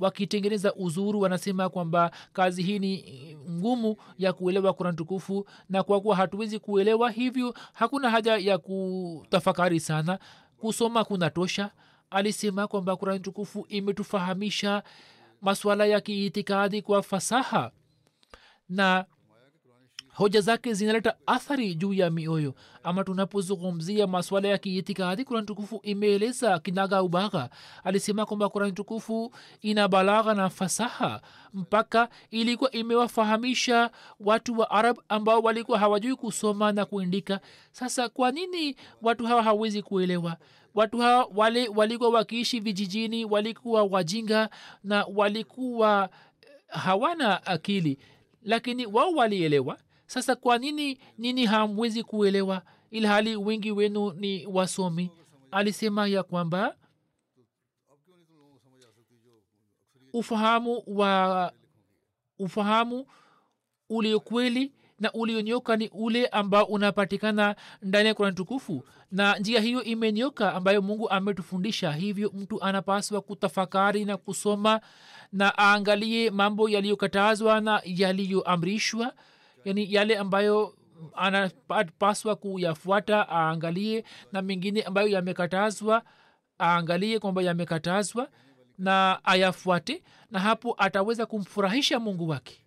[0.00, 3.04] wakitengeneza uzuru wanasema kwamba kazi hii ni
[3.50, 9.80] ngumu ya kuelewa kurani tukufu na kwa kuwa hatuwezi kuelewa hivyo hakuna haja ya kutafakari
[9.80, 10.18] sana.
[10.58, 11.70] Kusoma kuna tosha
[12.10, 14.82] alisema kwamba kurani tukufu imetufahamisha
[15.40, 17.70] maswala ya kiitikadi kwa fasaha.
[18.68, 19.04] Na
[20.20, 22.54] hoja zake zinaleta athari juu ya mioyo.
[22.84, 27.50] Ama tunapozungumzia maswala ya kiitikadi kurani tukufu imeeleza kinaga ubagha
[27.84, 31.20] alisema kwamba kurani tukufu ina balagha na fasaha
[31.54, 37.40] mpaka ilikuwa imewafahamisha watu wa arab ambao walikuwa hawajui kusoma na kuandika.
[37.72, 40.36] Sasa kwa nini watu hawa hawezi kuelewa?
[40.74, 44.50] Watu hawa wale walikuwa wakiishi vijijini walikuwa wajinga
[44.84, 46.08] na walikuwa
[46.68, 47.98] hawana akili.
[48.42, 49.78] Lakini wao walielewa
[50.10, 55.10] sasa kwa nini nini hamwezi kuelewa ilhali wengi wenu ni wasomi?
[55.50, 56.76] Alisema ya kwamba
[60.12, 61.52] ufahamu wa
[62.38, 63.06] ufahamu
[63.88, 70.54] uliokweli na ulionyoka ni ule ambao unapatikana ndani ya kurani tukufu na njia hiyo imenyoka
[70.54, 71.92] ambayo mungu ametufundisha.
[71.92, 74.80] Hivyo mtu anapaswa kutafakari na kusoma
[75.32, 79.12] na aangalie mambo yaliyokatazwa na yaliyoamrishwa
[79.64, 80.74] yani yale ambayo
[81.14, 86.02] anapaswa kuyafuata aangalie na mengine ambayo yamekatazwa
[86.60, 88.28] aangalie kwamba yamekatazwa
[88.78, 92.64] na ayafuate na hapo ataweza kumfurahisha mungu wake.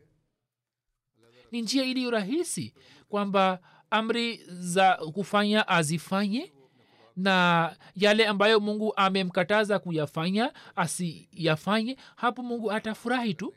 [1.51, 2.73] Ni njia iliyo rahisi
[3.09, 6.53] kwamba amri za kufanya azifanye
[7.15, 13.53] na yale ambayo mungu amemkataza kuyafanya asiyafanye hapo mungu atafurahi tu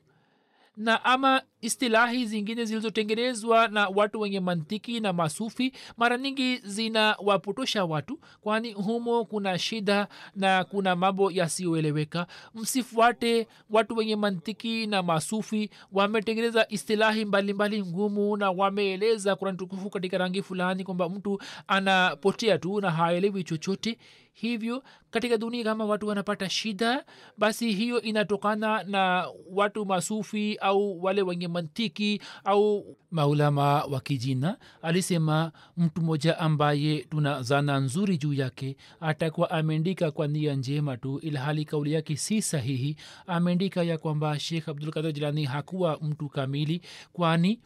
[0.76, 8.20] na ama istilahi zingine zilizotengenezwa na watu wenye mantiki na masufi mara nyingi zinawapotosha watu
[8.40, 12.26] kwani humo kuna shida na kuna mambo yasiyoeleweka.
[12.54, 20.18] Msifuate watu wenye mantiki na masufi wametengeneza istilahi mbalimbali ngumu na wameeleza kurani tukufu katika
[20.18, 23.98] rangi fulani kwamba mtu anapotea tu na haelewi chochote
[24.40, 27.04] hivyo katika dunia kama watu wanapata shida
[27.38, 34.58] basi hiyo inatokana na watu masufi au wale wenye mantiki au maulama wa kijina.
[34.82, 41.18] Alisema mtu mmoja ambaye tuna zana nzuri juu yake atakuwa ameandika kwa nia njema tu
[41.18, 42.96] ilhali kauli yake si sahihi.
[43.26, 46.80] Ameandika ya kwamba shekh abdulkadir jilani hakuwa mtu kamili
[47.12, 47.60] kwani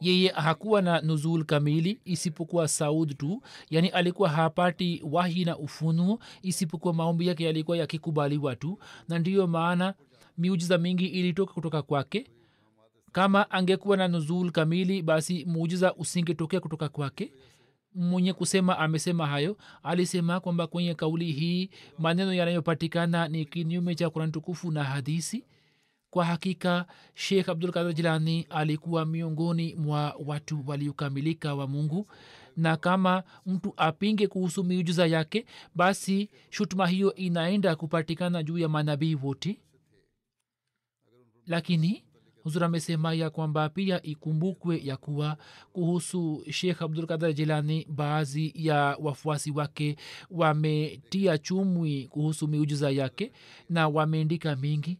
[0.00, 6.94] yeye hakuwa na nuzul kamili isipokuwa saud tu yani alikuwa hapati wahi na ufunuo isipokuwa
[6.94, 8.78] maombi yake yalikuwa yakikubaliwa tu.
[9.08, 9.94] Na ndiyo maana
[10.38, 12.26] miujiza mingi ilitoka kutoka kwake.
[13.12, 17.32] Kama angekuwa na nuzul kamili basi muujiza usingetokea kutoka kwake.
[17.94, 24.32] Mwenye kusema amesema hayo alisema kwamba kwenye kauli hii maneno yanayopatikana ni kinyume cha kurani
[24.32, 25.44] tukufu na hadisi
[26.14, 32.06] kwa hakika shekh abdulkadir jilani alikuwa miongoni mwa watu waliokamilika wa mungu
[32.56, 39.14] na kama mtu apinge kuhusu miujiza yake basi shutuma hiyo inaenda kupatikana juu ya manabii
[39.14, 39.58] wote.
[41.46, 42.04] Lakini
[42.42, 45.36] huzur amesema ya kwamba pia ikumbukwe ya kuwa
[45.72, 49.96] kuhusu shekh abdulkadir jilani baadhi ya wafuasi wake
[50.30, 53.32] wametia chumwi kuhusu miujiza yake
[53.68, 54.98] na wameandika mingi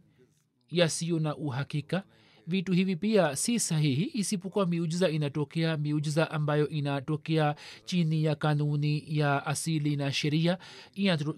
[0.79, 2.03] yasiyo na uhakika.
[2.47, 9.47] Vitu hivi pia si sahihi isipokuwa miujiza inatokea miujiza ambayo inatokea chini ya kanuni ya
[9.47, 10.59] asili na sheria.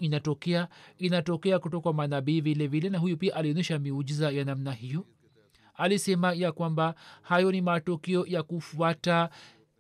[0.00, 0.68] Inatokea
[0.98, 5.04] inatokea kutoka manabii vile na huyu pia alionyesha miujiza ya namna hiyo.
[5.74, 9.30] Alisema ya kwamba hayo ni matokeo ya kufuata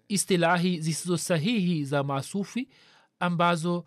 [0.08, 2.68] istilahi zisizo sahihi za masufi
[3.20, 3.84] ambazo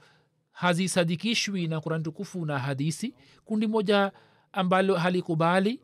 [0.52, 3.16] hazisadikishwi na kurani tukufu na hadisi.
[3.46, 4.12] Kundi moja
[4.52, 5.80] ambalo halikubali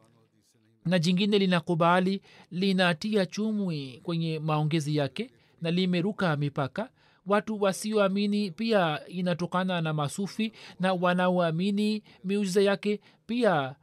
[0.85, 6.89] na jingine linakubali linatia chumwi kwenye maongezi yake na limeruka mipaka.
[7.27, 13.75] Watu wasioamini pia inatokana na masufi na wanaoamini miujiza yake pia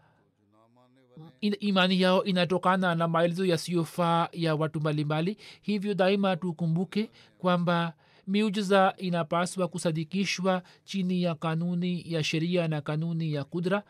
[1.40, 5.37] imani yao inatokana na maelezo yasiyofaa ya watu mbalimbali.
[5.62, 7.92] Hivyo daima tukumbuke kwamba
[8.27, 13.83] miujiza inapaswa kusadikishwa chini ya kanuni ya sheria na kanuni ya kudra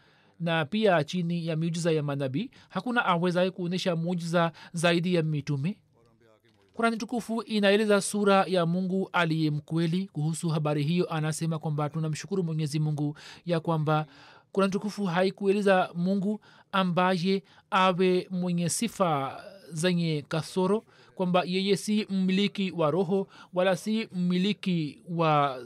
[0.42, 2.50] na pia chini ya miujiza ya manabii.
[2.68, 5.78] Hakuna awezaye kuonyesha mujiza zaidi ya mitume.
[6.74, 10.08] Kurani tukufu inaeleza sura ya mungu aliye mkweli.
[10.12, 14.06] Kuhusu habari hiyo anasema kwamba tunamshukuru mwenyezi mungu ya kwamba
[14.52, 16.40] kurani tukufu haikueleza mungu
[16.72, 19.40] ambaye awe mwenye sifa
[19.72, 25.58] zenye kasoro kwamba yeye si mmiliki wa roho wala si mmiliki wa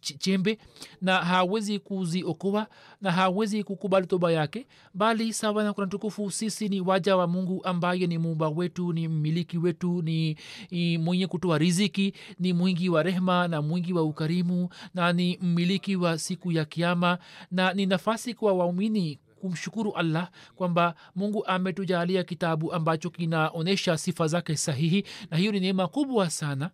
[0.00, 0.58] chembe
[1.00, 2.66] na hawezi kuziokoa
[3.00, 7.64] na hawezi kukubali toba yake bali sawa na kurani tukufu sisi ni waja wa mungu
[7.64, 10.36] ambaye ni muumba wetu ni mmiliki wetu ni,
[10.98, 16.18] mwenye kutoa riziki ni mwingi wa rehma na mwingi wa ukarimu na ni mmiliki wa
[16.18, 17.18] siku ya kiama
[17.50, 24.56] na ni nafasi kwa waumini kumshukuru allah kwamba mungu ametujalia kitabu ambacho kinaonyesha sifa zake
[24.56, 26.70] sahihi na hiyo ni neema kubwa sana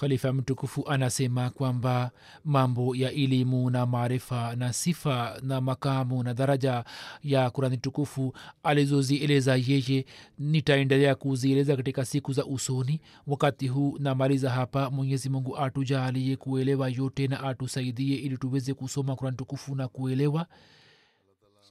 [0.00, 2.10] khalifa mtukufu anasema kwamba
[2.44, 6.84] mambo ya elimu na maarifa na sifa na makamu na daraja
[7.24, 10.04] ya kurani tukufu alizozieleza yeye
[10.38, 13.00] nitaendelea kuzieleza katika siku za usoni.
[13.26, 14.90] Wakati huu namaliza hapa.
[14.90, 20.46] Mwenyezi mungu atujaalie kuelewa yote na atusaidie ili tuweze kusoma kurani tukufu na kuelewa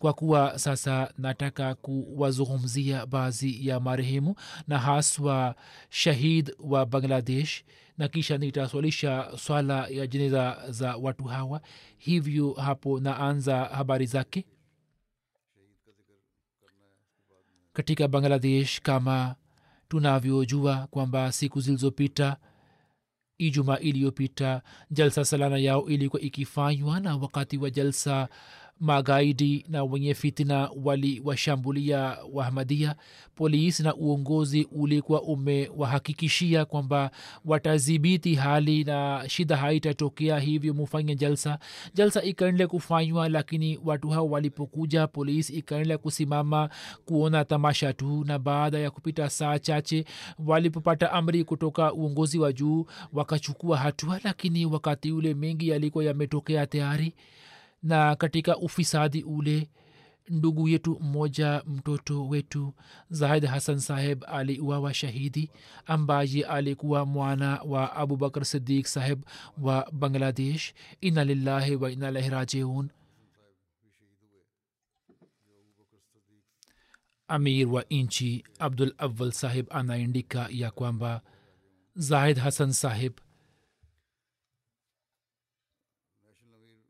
[0.01, 4.35] kwa kuwa sasa nataka kuwazungumzia baadhi ya marehemu
[4.67, 5.55] na haswa
[5.89, 7.63] shahid wa bangladesh
[7.97, 11.61] na kisha nitaswalisha swala ya jeneza za watu hawa.
[11.97, 14.45] Hivyo hapo naanza habari zake.
[17.73, 19.35] Katika bangladesh kama
[19.87, 22.37] tunavyojua kwamba siku zilizopita
[23.37, 28.29] ijumaa iliyopita jalsa salana yao ilikuwa ikifanywa na wakati wa jalsa
[28.81, 32.95] magaidi na wenye fitina waliwashambulia wahmadia
[33.35, 37.11] polisi na uongozi ulikuwa umewahakikishia kwamba
[37.45, 41.59] watadhibiti hali na shida haitatokea hivyo mufanye jalsa.
[41.93, 46.69] Jalsa ikaendelea kufanywa lakini watu hao walipokuja polisi ikaendelea kusimama
[47.05, 50.05] kuona tamasha tu na baada ya kupita saa chache
[50.45, 57.13] walipopata amri kutoka uongozi wa juu wakachukua hatua lakini wakati ule mengi yalikuwa yametokea tayari
[57.83, 59.69] na katika ufisadi ule
[60.29, 62.73] ndugu yetu mmoja mtoto wetu
[63.09, 65.51] zahid hasan saheb aliuawa shahidi
[65.85, 69.23] ambaye alikuwa mwana wa abubakar sidik saheb
[69.61, 70.73] wa bangladesh.
[71.01, 72.89] Ina lillahi wa ina lahi rajiun.
[77.27, 81.21] Amir wa nchi abdul awal saheb anaandika ya kwamba
[81.95, 83.13] zahid hasan saheb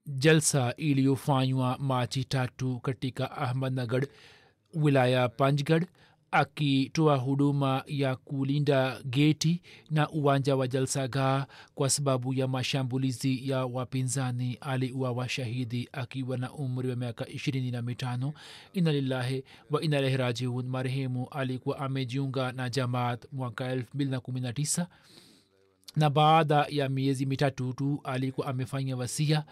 [0.06, 4.08] jalsa iliyofanywa machi tatu katika ahmadnagar
[4.74, 5.88] wilaya panjgad
[6.32, 11.46] akitoa huduma ya kulinda geti na uwanja wa jalsagaa
[11.76, 17.82] kwa sababu ya mashambulizi ya wapinzani aliuawa shahidi akiwa na umri wa miaka ishirini na
[17.82, 18.34] mitano.
[18.74, 20.66] Ina lillahi wa ina rajiun.
[20.68, 24.88] Marehemu alikuwa amejiunga na jamaat mwaka elfu mbili na kumi na tisa.
[25.96, 29.44] Na baada ya miezi mitatu tu alikuwa amefanya wasia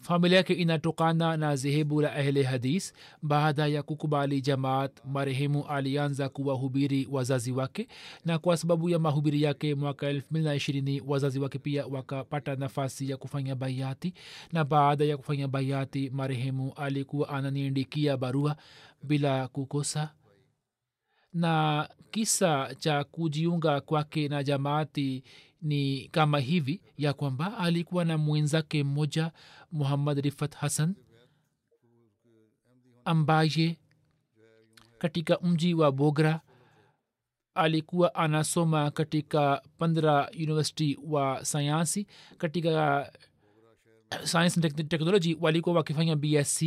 [0.00, 2.92] familia yake inatokana na zehebu la ahle hadis
[3.22, 7.88] baada ya kukubali jamaat marehemu alianza kuwahubiri wazazi wake
[8.24, 12.56] na kwa sababu ya mahubiri yake mwaka elfu mbili na ishirini wazazi wake pia wakapata
[12.56, 14.14] nafasi ya kufanya baiati
[14.52, 18.56] na baada ya kufanya baiati marehemu alikuwa ananiandikia barua
[19.02, 20.10] bila kukosa.
[21.32, 25.22] Na kisa cha kujiunga kwake na jamaati
[25.62, 29.32] ni kama hivi ya kwamba alikuwa na mwenzake mmoja
[29.74, 30.94] muhammad rifat hassan
[33.04, 33.76] ambaye
[34.98, 36.40] katika mji wa bogra
[37.54, 42.06] alikuwa anasoma katika pandra university wa sayansi.
[42.38, 43.12] Katika
[44.24, 46.62] science and technology walikuwa wakifanya bsc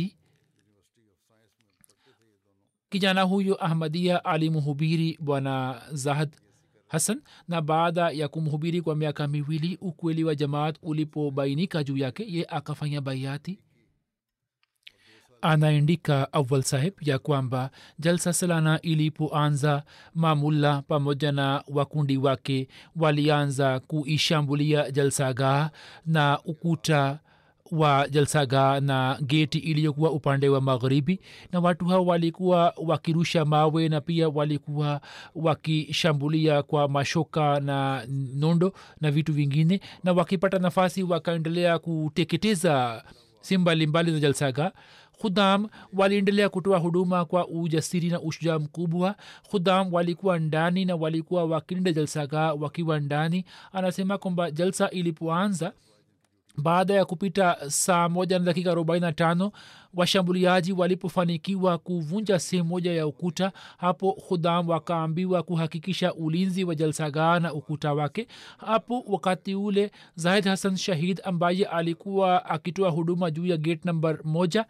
[2.88, 6.36] kijana huyo ahmadia alimhubiri bwana zahad
[6.88, 12.46] hasan na baada ya kumhubiri kwa miaka miwili ukweli wa jamaat ulipobainika juu yake ye
[12.48, 13.58] akafanya baiati
[15.42, 19.82] anaandika awal saheb ya kwamba jalsa salana ilipoanza
[20.14, 25.70] mamulla pamoja na wakundi wake walianza kuishambulia jalsagaa
[26.06, 27.20] na ukuta
[27.72, 31.20] wa jalsaga na geti iliyokuwa upande wa magharibi
[31.52, 35.00] na watu hao walikuwa wakirusha mawe na pia walikuwa
[35.34, 43.04] wakishambulia kwa mashoka na nondo na vitu vingine na wakipata nafasi wakaendelea kuteketeza
[43.40, 44.72] sehemu mbalimbali za jalsaga.
[45.20, 49.14] Khudam waliendelea kutoa huduma kwa ujasiri na ushujaa mkubwa.
[49.50, 53.44] Khudam walikuwa ndani na walikuwa wakilinda jalsaga wakiwa ndani.
[53.72, 55.72] Anasema kwamba jalsa ilipoanza
[56.62, 59.52] baada ya kupita saa moja na dakika arobaini na tano
[59.94, 67.52] washambuliaji walipofanikiwa kuvunja sehemu moja ya ukuta hapo khudam wakaambiwa kuhakikisha ulinzi wa jalsagaa na
[67.54, 68.26] ukuta wake.
[68.58, 74.66] Hapo wakati ule zahid hassan shahid ambaye alikuwa akitoa huduma juu ya gate namba moja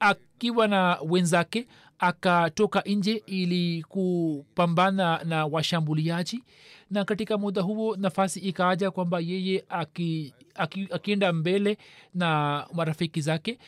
[0.00, 1.66] akiwa na wenzake
[2.02, 6.42] akatoka nje ili kupambana na washambuliaji.
[6.90, 11.78] Na katika muda huo nafasi ikaaja kwamba yeye aki, aki, akienda mbele
[12.14, 13.58] na marafiki zake.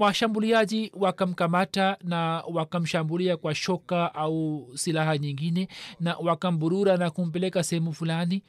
[0.00, 5.68] Washambuliaji wakamkamata na wakamshambulia kwa shoka au silaha nyingine
[6.00, 8.42] na wakamburura na kumpeleka sehemu fulani.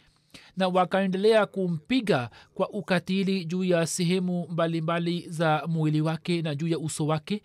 [0.58, 6.80] Na wakaendelea kumpiga kwa ukatili juu ya sehemu mbalimbali za mwili wake na juu ya
[6.80, 7.42] uso wake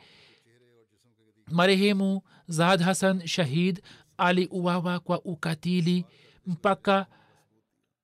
[1.51, 3.83] marehemu zahad hasan shahid
[4.19, 6.05] aliuawa kwa ukatili
[6.47, 7.07] mpaka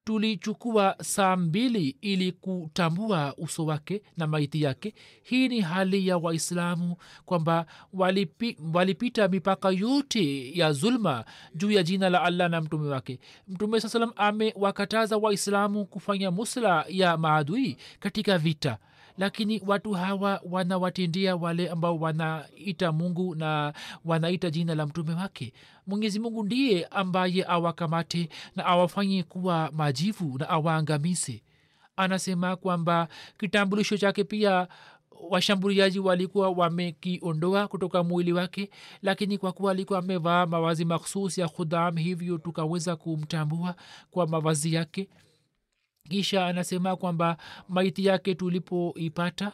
[0.04, 4.94] tulichukua saa mbili ili kutambua uso wake na maiti yake.
[5.22, 11.24] Hii ni hali ya waislamu kwamba walipi, walipita mipaka yote ya zulma
[11.54, 13.18] juu ya jina la allah na mtume wake.
[13.48, 18.78] Mtume saa salam amewakataza waislamu kufanya musla ya maadui katika vita
[19.18, 23.72] lakini watu hawa wanawatendea wale ambao wanaita mungu na
[24.04, 25.52] wanaita jina la mtume wake.
[25.86, 31.42] Mwenyezi mungu ndiye ambaye awakamate na awafanye kuwa majivu na awaangamize.
[31.96, 33.08] Anasema kwamba
[33.38, 34.68] kitambulisho chake pia
[35.30, 38.70] washambuliaji walikuwa wamekiondoa kutoka mwili wake
[39.02, 43.74] lakini kwa kuwa alikuwa amevaa mavazi makhsus ya khudam hivyo tukaweza kumtambua
[44.10, 45.08] kwa mavazi yake
[46.08, 47.36] kisha anasema kwamba
[47.68, 49.52] maiti yake tulipoipata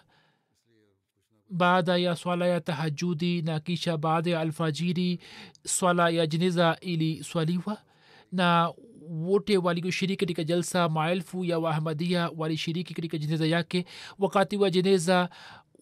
[1.50, 5.18] baada ya swala ya tahajudi na kisha baada ya alfajiri
[5.66, 7.78] swala ya jeneza iliswaliwa
[8.32, 8.72] na
[9.08, 13.84] wote walioshiriki katika jalsa maelfu ya waahmadia walishiriki katika jeneza yake.
[14.18, 15.28] Wakati wa jeneza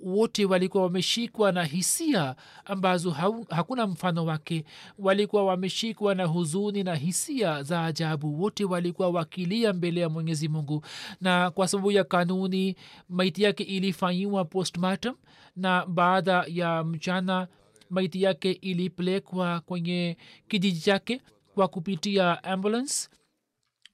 [0.03, 4.65] wote walikuwa wameshikwa na hisia ambazo hau, hakuna mfano wake.
[4.99, 8.43] Walikuwa wameshikwa na huzuni na hisia za ajabu.
[8.43, 10.85] Wote walikuwa wakilia mbele ya mwenyezi mungu.
[11.21, 12.77] Na kwa sababu ya kanuni
[13.09, 15.15] maiti yake ilifanyiwa postmortem
[15.57, 17.49] na baada ya mchana
[17.91, 20.17] maiti yake ilipelekwa kwenye
[20.49, 21.21] kijiji chake
[21.55, 23.09] kwa kupitia ambulance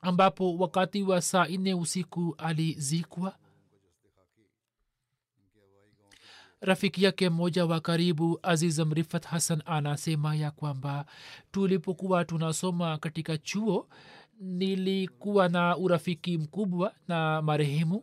[0.00, 3.36] ambapo wakati wa saa nne usiku alizikwa
[6.60, 11.04] rafiki yake mmoja wa karibu azizam rifat hassan anasema ya kwamba
[11.52, 13.88] tulipokuwa tunasoma katika chuo
[14.40, 18.02] nilikuwa na urafiki mkubwa na marehemu.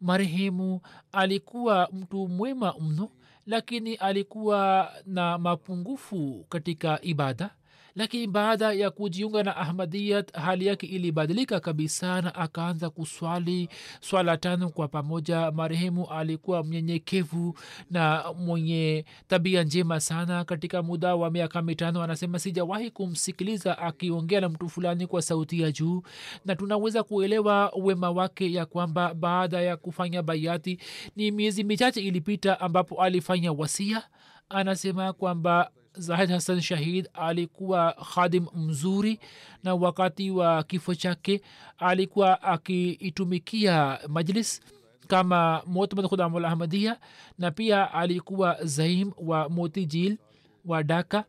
[0.00, 0.80] Marehemu
[1.12, 3.10] alikuwa mtu mwema mno
[3.46, 7.50] lakini alikuwa na mapungufu katika ibada
[7.96, 13.68] lakini baada ya kujiunga na ahmadiyat hali yake ilibadilika kabisa na akaanza kuswali.
[14.00, 17.58] Swala tano kwa pamoja marehemu alikuwa mnyenyekevu
[17.90, 20.44] na mwenye tabia njema sana.
[20.44, 25.72] Katika muda wa miaka mitano anasema sijawahi kumsikiliza akiongea na mtu fulani kwa sauti ya
[25.72, 26.02] juu.
[26.44, 30.78] Na tunaweza kuelewa wema wake ya kwamba baada ya kufanya bayati
[31.16, 34.02] ni miezi michache ilipita ambapo alifanya wasia.
[34.48, 39.20] Anasema kwamba zahid hassan shahid alikuwa khadim mzuri
[39.64, 41.42] na wakati wa kifo chake
[41.78, 44.60] alikuwa akiitumikia majlis
[45.08, 47.00] kama motmad khudamul ahmadia
[47.38, 50.18] na pia alikuwa zaim wa motijil
[50.64, 51.24] wa daka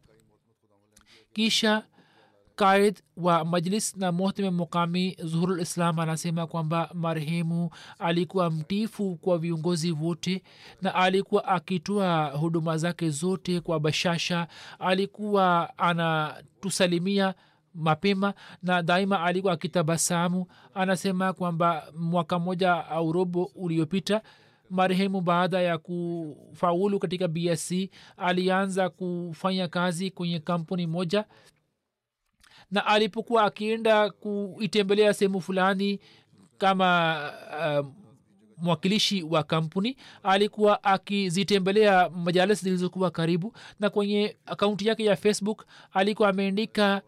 [1.33, 1.83] kisha
[2.61, 9.91] kaid wa majlis na muhtime mukami zuhurul islam anasema kwamba marehemu alikuwa mtifu kwa viongozi
[9.91, 10.43] wote
[10.81, 14.47] na alikuwa akitoa huduma zake zote kwa bashasha
[14.79, 17.33] alikuwa anatusalimia
[17.75, 18.33] mapema
[18.63, 20.45] na daima alikuwa akitabasamu.
[20.73, 24.21] Anasema kwamba mwaka mmoja au robo uliopita
[24.69, 27.73] marehemu baada ya kufaulu katika bsc
[28.17, 31.25] alianza kufanya kazi kwenye kampuni moja
[32.71, 35.99] na alipokuwa akienda kuitembelea sehemu fulani
[36.57, 37.31] kama
[37.81, 37.87] uh,
[38.57, 46.29] mwakilishi wa kampuni alikuwa akizitembelea majalis zilizokuwa karibu na kwenye akaunti yake ya facebook alikuwa
[46.29, 47.01] ameandika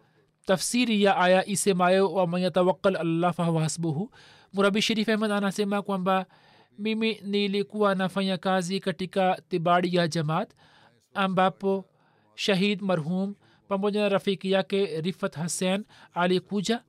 [0.46, 4.10] tafsiri ya aya isemayo wamanyatawakal allah fahuwa hasbuhu.
[4.52, 6.26] Murabi sherif ahmed anasema kwamba
[6.78, 10.50] mimi nilikuwa nafanya kazi katika tibadi ya jamaat
[11.14, 11.84] ambapo
[12.34, 13.34] shahid marhum
[13.68, 15.84] pamoja na rafiki yake rifat hassan
[16.14, 16.82] alikuja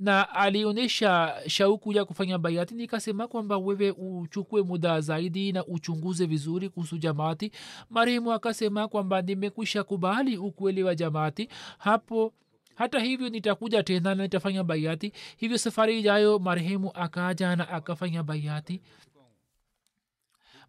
[0.00, 6.68] na alionyesha shauku ya kufanya baiati nikasema kwamba wewe uchukue muda zaidi na uchunguze vizuri
[6.68, 7.52] kuhusu jamaati.
[7.90, 11.48] Marehemu akasema kwamba nimekwisha kubali ukweli wa jamaati.
[11.78, 12.32] Hapo
[12.74, 18.80] hata hivyo nitakuja tena na nitafanya baiati hivyo safari ijayo marehemu akaja na akafanya bayati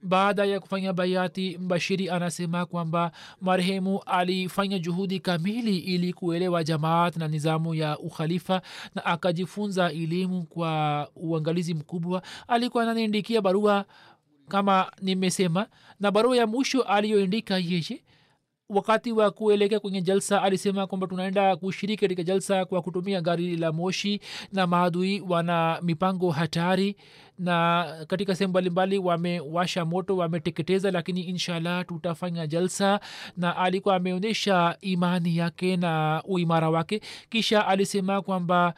[0.04, 7.28] baada ya kufanya bayati mbashiri anasema kwamba marehemu alifanya juhudi kamili ili kuelewa jamaat na
[7.28, 8.62] nizamu ya ukhalifa
[8.96, 12.22] na akajifunza elimu kwa uangalizi mkubwa.
[12.48, 13.86] Alikuwa ananiandikia barua
[14.48, 15.68] kama nimesema
[16.00, 18.04] na barua ya mwisho aliyoandika yeye
[18.70, 23.72] wakati wa kuelekea kwenye jalsa alisema kwamba tunaenda kushiriki katika jalsa kwa kutumia gari la
[23.72, 24.20] moshi
[24.52, 26.96] na maadui wana mipango hatari
[27.40, 33.00] na katika sehemu mbalimbali wamewasha moto wameteketeza lakini inshallah tutafanya jalsa.
[33.38, 37.02] Na alikuwa ameonyesha imani yake na uimara wake.
[37.30, 38.74] Kisha alisema kwamba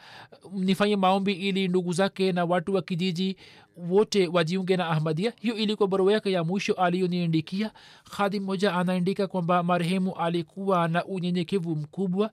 [0.52, 3.36] nifanye maombi ili ndugu zake na watu wa kijiji
[3.76, 7.70] wote wajiunge na ahmadia hiyo ilikuwa barua yake ya mwisho aliyoniandikia.
[8.10, 12.30] Hadi mmoja anaandika kwamba marehemu alikuwa na unyenyekevu mkubwa.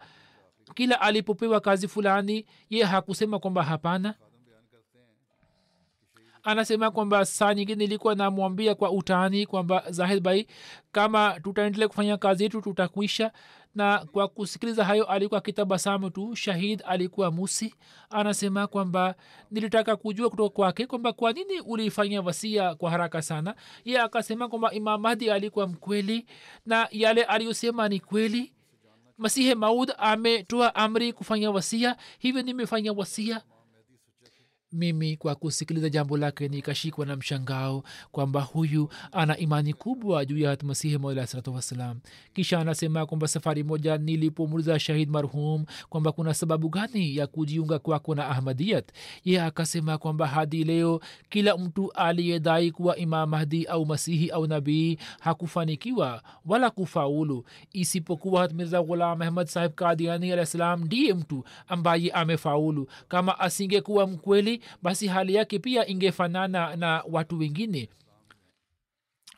[0.76, 4.16] Kila alipopewa kazi fulani ye hakusema kwamba hapana.
[6.44, 10.48] Anasema kwamba saa nyingine nilikuwa namwambia kwa utani kwamba zahid bai
[10.92, 13.32] kama tutaendelea kufanya kazi yetu tutakwisha
[13.76, 16.36] na kwa kusikiliza hayo alikuwa akitabasamu tu.
[16.36, 17.76] Shahid alikuwa musi.
[18.10, 19.16] Anasema kwamba
[19.52, 23.56] nilitaka kujua kutoka kwake kwamba kwa nini ulifanya wasia kwa haraka sana.
[23.86, 26.26] Ye akasema kwamba imam mahdi alikuwa mkweli
[26.66, 28.54] na yale aliyosema ni kweli.
[29.18, 31.96] Masihe maud ametoa amri kufanya wasia.
[32.20, 33.42] Hivyo nimefanya wasia
[34.74, 40.50] mimi kwa kusikiliza jambo lake nikashikwa na mshangao kwamba huyu ana imani kubwa juu ya
[40.50, 42.00] hatmasihi maula salatu wassalam.
[42.34, 48.16] Kisha anasema kwamba safari moja nilipomuliza shahid marhum kwamba kuna sababu gani ya kujiunga kwako
[48.16, 48.90] na ahmadiyat
[49.26, 51.00] ye akasema kwamba hadi leo
[51.30, 58.82] kila mtu aliyedai kuwa imam mahdi au masihi au nabii hakufanikiwa wala kufaulu isipokuwa hatmirza
[58.84, 62.88] ghulam ahmad sahib kadiani alah salam ndiye mtu ambaye amefaulu.
[63.08, 67.90] Kama asingekuwa mkweli basi hali yake pia ingefanana na watu wengine.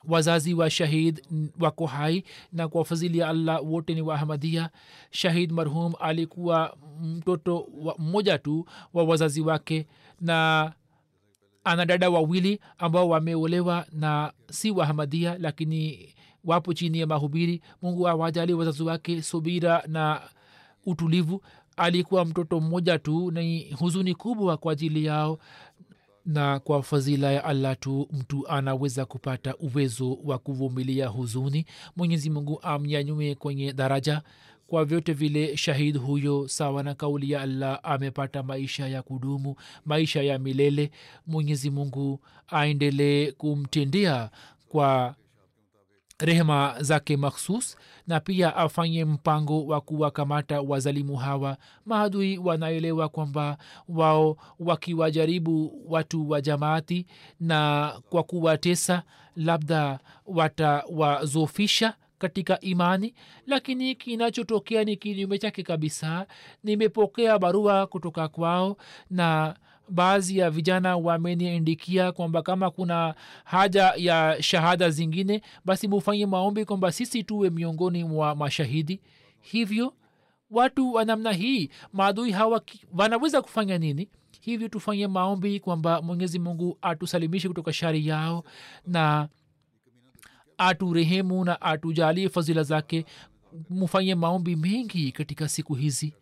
[0.08, 1.22] Wazazi wa shahid
[1.60, 4.70] wako hai na kwa fadhili ya allah wote ni waahmadia
[5.12, 7.68] shahid marhum alikuwa mtoto
[8.00, 9.88] mmoja tu wa wazazi wake
[10.22, 10.72] na
[11.64, 16.10] ana dada wawili ambao wameolewa na si waahmadia lakini
[16.44, 17.62] wapo chini ya mahubiri.
[17.82, 20.22] Mungu awajali wazazi wake subira na
[20.86, 21.42] utulivu
[21.78, 25.40] alikuwa mtoto mmoja tu ni huzuni kubwa kwa ajili yao
[26.26, 31.66] na kwa fadhila ya allah tu mtu anaweza kupata uwezo wa kuvumilia huzuni.
[31.96, 34.22] Mwenyezi mungu amnyanyue kwenye daraja.
[34.68, 39.56] Kwa vyote vile shahid huyo sawa na kauli ya allah amepata maisha ya kudumu
[39.86, 40.92] maisha ya milele.
[41.28, 44.30] Mwenyezi mungu aendelee kumtendea
[44.70, 45.16] kwa
[46.20, 51.58] rehema zake makhsus na pia afanye mpango wa kuwakamata wazalimu hawa.
[51.86, 53.58] Maadui wanaelewa kwamba
[53.90, 57.06] wao wakiwajaribu watu wa jamaati
[57.40, 59.04] na kwa kuwatesa
[59.36, 63.14] labda watawazofisha katika imani
[63.48, 66.26] lakini kinachotokea ni kinyume chake kabisa.
[66.64, 68.78] Nimepokea barua kutoka kwao
[69.10, 69.56] na
[69.90, 76.92] baadhi ya vijana wameniandikia kwamba kama kuna haja ya shahada zingine basi mufanye maombi kwamba
[76.92, 79.02] sisi tuwe miongoni mwa mashahidi.
[79.42, 79.94] Hivyo
[80.52, 82.62] watu wa namna hii maadui hawa
[82.98, 84.10] wanaweza kufanya nini?
[84.42, 88.44] Hivyo tufanye maombi kwamba mwenyezi mungu atusalimishe kutoka shari yao
[88.88, 89.30] na
[90.58, 93.06] aturehemu na atujalie fadhila zake.
[93.70, 96.14] Mufanye maombi mengi katika siku hizi.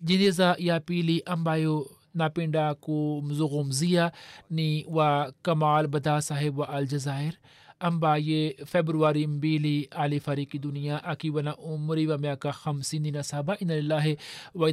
[0.00, 4.12] Jeneza ya pili ambayo napenda kumzungumzia
[4.50, 7.34] ni wa kamal bada saheb wa aljazair
[7.80, 14.16] ambaye februari mbili alifariki dunia akiwa na umri wa miaka hamsini na saba inalillahi
[14.54, 14.70] wa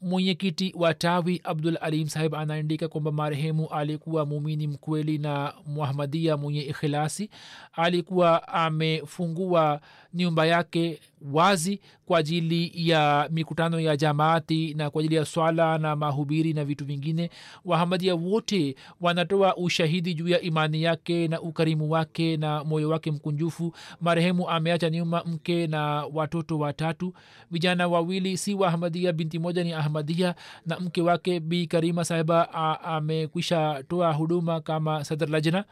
[0.00, 6.60] mwenyekiti wa tawi abdul alim sahib anaandika kwamba marehemu alikuwa mumini mkweli na muhamadia mwenye
[6.62, 7.30] ikhilasi
[7.72, 9.80] alikuwa amefungua
[10.14, 11.00] nyumba yake
[11.32, 16.64] wazi kwa ajili ya mikutano ya jamaati na kwa ajili ya swala na mahubiri na
[16.64, 17.30] vitu vingine.
[17.64, 23.74] Wahamadia wote wanatoa ushahidi juu ya imani yake na ukarimu wake na moyo wake mkunjufu.
[24.00, 27.14] Marehemu ameacha nyuma mke na watoto watatu.
[27.50, 30.34] Vijana wawili si wahamadia binti moja ni ahmadia
[30.66, 32.52] na mke wake bi karima sahiba
[32.84, 35.64] amekwisha toa huduma kama sadr lajna.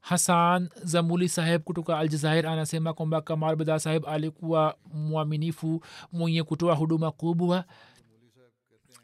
[0.00, 5.82] Hasan zamuli saheb kutoka aljazair anasema kwamba kamal bada saheb alikuwa mwaminifu
[6.12, 7.64] mwenye kutoa huduma kubwa.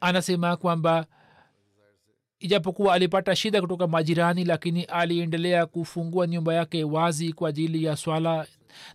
[0.00, 1.06] Anasema kwamba
[2.38, 8.46] ijapokuwa alipata shida kutoka majirani lakini aliendelea kufungua nyumba yake wazi kwa ajili ya swala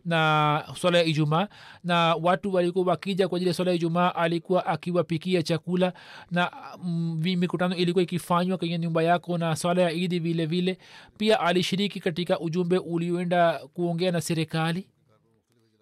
[0.05, 1.47] na swala ya ijumaa
[1.83, 5.93] na watu walikuwa wakija kwa ajili ya swala ya ijumaa alikuwa akiwapikia chakula
[6.31, 6.51] na
[6.83, 10.77] mm, mikutano ilikuwa ikifanywa kwenye nyumba yako na swala ya idi vile vile.
[11.17, 14.87] Pia alishiriki katika ujumbe ulioenda kuongea na serikali.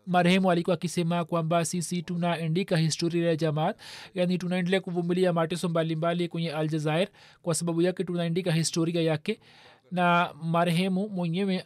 [0.07, 3.77] Marehemu alikuwa akisema kwamba sisi tunaandika historia ya jamaat
[4.15, 7.07] yani tunaendelea kuvumilia mateso mbalimbali kwenye aljazair
[7.41, 9.39] kwa sababu yake tunaandika historia yake.
[9.91, 11.63] Na marehemu mwenyewe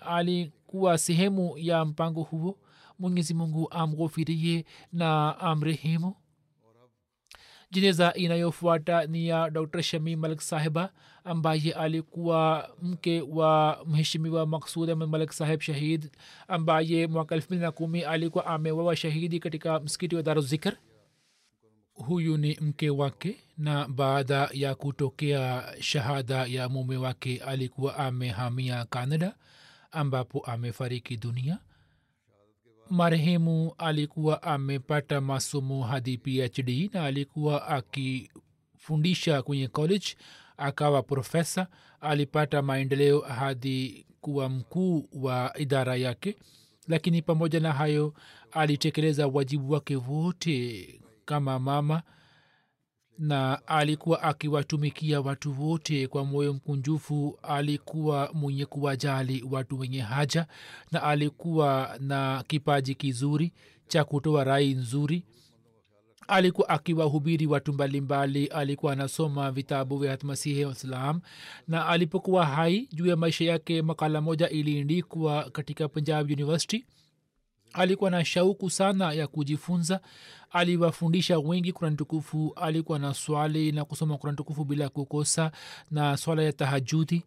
[0.66, 2.58] alikuwa sehemu ya mpango huo.
[3.00, 6.16] Mwenyezi mungu amghofirie na amrehemu.
[7.72, 10.94] Jeneza inayofuata ni ya dr shami malik sahiba
[11.24, 16.12] ambaye alikuwa mke wa mheshimiwa maksud ahmed malik saheb shahid
[16.48, 20.78] ambaye mwaka elfu mbili na kumi alikuwa amewawa shahidi katika msikiti wa daruzikr
[21.94, 29.36] huyu ni mke wake na baada ya kutokea shahada ya mume wake alikuwa amehamia canada
[29.96, 31.60] ambapo amefariki dunia.
[32.90, 40.08] Marehemu alikuwa amepata masomo hadi phd na alikuwa akifundisha kwenye college.
[40.58, 41.68] Akawa profesa
[42.02, 46.36] alipata maendeleo hadi kuwa mkuu wa idara yake.
[46.88, 48.14] Lakini pamoja na hayo
[48.52, 50.88] alitekeleza wajibu wake wote
[51.26, 52.04] kama mama
[53.20, 60.48] na alikuwa akiwatumikia watu wote kwa moyo mkunjufu alikuwa mwenye kuwajali watu wenye haja
[60.92, 63.52] na alikuwa na kipaji kizuri
[63.88, 65.24] cha kutoa rai nzuri.
[66.28, 71.22] Alikuwa akiwahubiri watu mbalimbali alikuwa anasoma vitabu vya hatmasihi wassalam
[71.68, 76.86] na alipokuwa hai juu ya maisha yake makala moja iliindikwa katika punjab university.
[77.74, 80.00] Alikuwa na shauku sana ya kujifunza
[80.56, 85.52] aliwafundisha wengi kurani tukufu alikuwa na swali na kusoma kurani tukufu bila kukosa
[85.92, 87.24] na swala ya tahajudi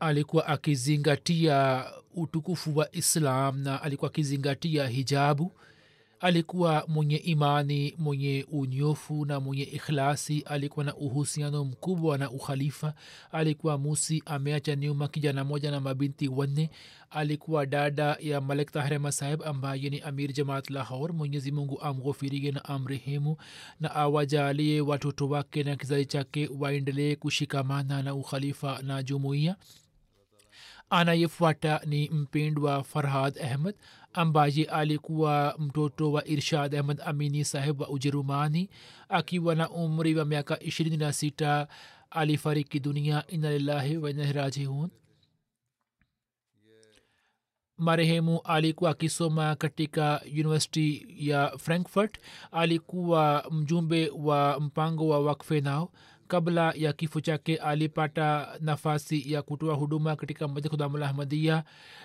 [0.00, 5.52] alikuwa akizingatia utukufu wa islam na alikuwa akizingatia hijabu
[6.20, 10.40] alikuwa mwenye imani mwenye unyofu na mwenye ikhlasi.
[10.46, 12.94] Alikuwa na uhusiano mkubwa na ukhalifa.
[13.32, 16.70] Alikuwa musi ameacha nyuma kijana moja na mabinti wanne.
[17.10, 21.52] Alikuwa dada ya malik tahrema saheb ambaye ni amir jamaat lahor mwenyezi
[21.82, 23.36] amghofirie na amrehemu
[23.80, 29.56] na awajalie watoto wake na kizazi chake waendelee kushikamana na ukhalifa na jumuiya.
[30.90, 33.74] Anayefuata ni mpendwa farhad ahmad
[34.16, 38.70] ambaye alikuwa mtoto wa irshad ahmad amini saheb wa ujerumani.
[39.08, 41.68] Akiwa na umri wa miaka ishirini na sita
[42.10, 43.24] alifariki dunia.
[43.28, 44.90] Inalillahi wainahirajihun
[47.78, 52.18] marehemu alikuwa akisoma katika university ya frankfurt.
[52.52, 55.92] Alikuwa mjumbe wa mpango wa wakfe nao
[56.28, 61.64] kabla ya kifo chake alipata nafasi ya kutoa huduma katika madhkhudamulahmadia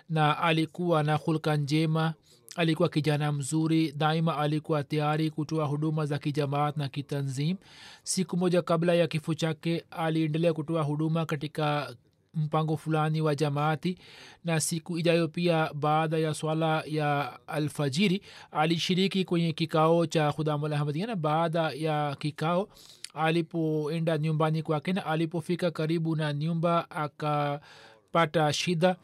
[0.09, 2.13] na alikuwa na hulka njema
[2.55, 7.57] alikuwa kijana mzuri daima alikuwa tayari kutoa huduma za kijamaat na kitanzim.
[8.03, 11.95] Siku moja kabla ya kifo chake aliendelea kutoa huduma katika
[12.33, 13.97] mpango fulani wa jamaati
[14.45, 21.15] na siku ijayo pia baada ya swala ya alfajiri alishiriki kwenye kikao cha khudamulahmadia na
[21.15, 22.69] baada ya kikao
[23.13, 28.95] alipoenda nyumbani kwake na alipofika karibu na nyumba akapata shida.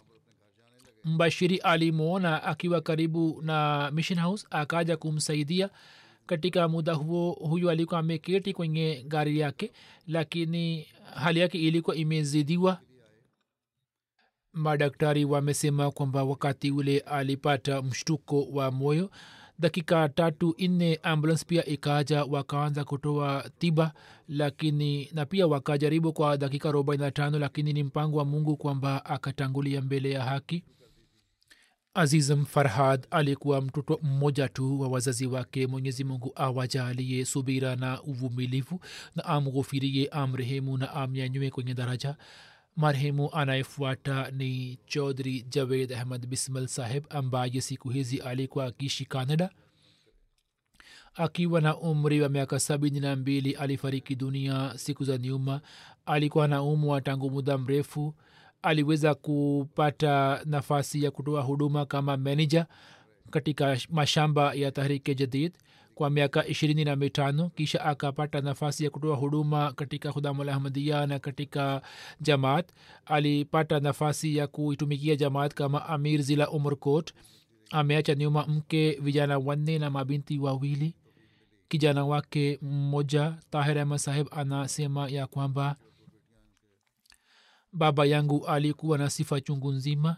[1.03, 5.69] Mbashiri alimwona akiwa karibu na mission house akaja kumsaidia.
[6.25, 9.71] Katika muda huo huyu alikuwa ameketi kwenye gari yake
[10.07, 12.79] lakini hali yake ilikuwa imezidiwa.
[14.53, 19.11] Madaktari wamesema kwamba wakati ule alipata mshtuko wa moyo
[19.59, 23.93] dakika tatu nne ambulance pia ikaja wakaanza kutoa tiba
[24.27, 29.05] lakini na pia wakajaribu kwa dakika arobaini na tano lakini ni mpango wa mungu kwamba
[29.05, 30.63] akatangulia mbele ya haki.
[31.93, 35.67] Azizm farhad alikuwa mtoto mmoja tu wa wazazi wake.
[35.67, 38.79] Mwenyezi mungu awajalie subira na uvumilivu
[39.15, 42.15] na amghufirie amrehemu na amnyanywe kwenye daraja
[42.77, 49.49] marehemu anayefuata ni chaudhri javed ahmad bismal saheb ambaye siku hizi alikuwa akiishi canada.
[51.15, 55.61] Akiwa na umri wa miaka sabini na mbili alifariki dunia siku za nyuma.
[56.05, 58.13] Alikuwa na umwa tangu muda mrefu.
[58.61, 62.65] Aliweza kupata nafasi ya kutoa huduma kama meneja
[63.29, 65.53] katika mashamba ya tahrike jadid
[65.97, 71.81] kwa miaka ishirini na mitano kisha akapata nafasi ya kutoa huduma katika hudamulahmadia na katika
[72.21, 72.69] jamaat.
[73.05, 77.13] Alipata nafasi ya kuitumikia jamaat kama amir zila umurkot
[77.71, 80.95] ameacha nyuma mke vijana wanne na mabinti wawili.
[81.67, 85.75] Kijana wake mmoja tahir ahmad saheb anasema ya kwamba
[87.73, 90.17] baba yangu alikuwa na sifa chungu nzima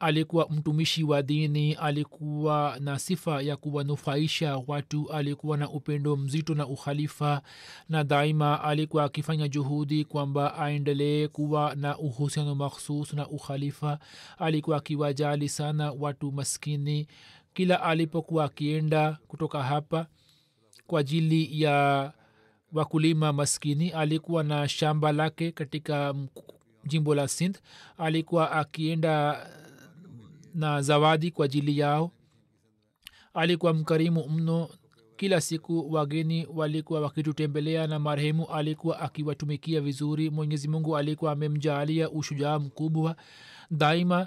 [0.00, 6.66] alikuwa mtumishi wa dini alikuwa na sifa ya kuwanufaisha watu alikuwa na upendo mzito na
[6.66, 7.42] ukhalifa
[7.88, 13.98] na daima alikuwa akifanya juhudi kwamba aendelee kuwa na uhusiano makhsus na ukhalifa.
[14.38, 17.06] Alikuwa akiwajali sana watu maskini.
[17.54, 20.06] Kila alipokuwa akienda kutoka hapa
[20.86, 22.12] kwa ajili ya
[22.72, 26.14] wakulima maskini alikuwa na shamba lake katika
[26.84, 27.56] jimbo la sindh.
[27.98, 29.46] Alikuwa akienda
[30.54, 32.10] na zawadi kwa ajili yao.
[33.34, 34.68] Alikuwa mkarimu mno.
[35.16, 40.30] Kila siku wageni walikuwa wakitutembelea na marehemu alikuwa akiwatumikia vizuri.
[40.30, 43.16] Mwenyezi mungu alikuwa amemjaalia ushujaa mkubwa.
[43.70, 44.26] Daima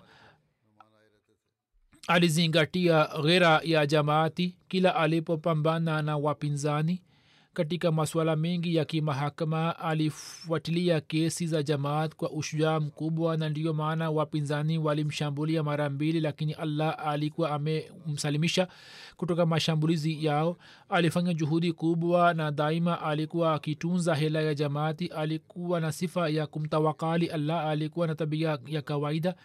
[2.08, 4.56] alizingatia ghera ya jamaati.
[4.68, 7.02] Kila alipopambana na wapinzani
[7.54, 14.12] katika masuala mengi ya kimahakama alifuatilia kesi za jamaat kwa ushujaa mkubwa na ndiyo maana
[14.12, 18.68] wapinzani walimshambulia mara mbili lakini allah alikuwa amemsalimisha
[19.18, 20.58] kutoka mashambulizi yao.
[20.89, 27.28] Alifanya juhudi kubwa na daima alikuwa akitunza hela ya jamaati alikuwa na sifa ya kumtawakali
[27.28, 29.36] allah alikuwa na tabia ya kawaida.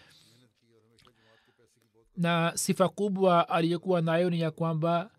[2.16, 5.10] Na sifa kubwa aliyokuwa nayo ni ya kwamba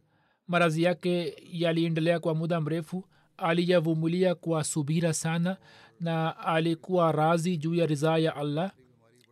[0.49, 3.05] marazi yake yaliendelea kwa muda mrefu.
[3.37, 5.57] Aliyavumilia kwa subira sana
[5.99, 8.71] na alikuwa razi juu ya ridhaa ya allah.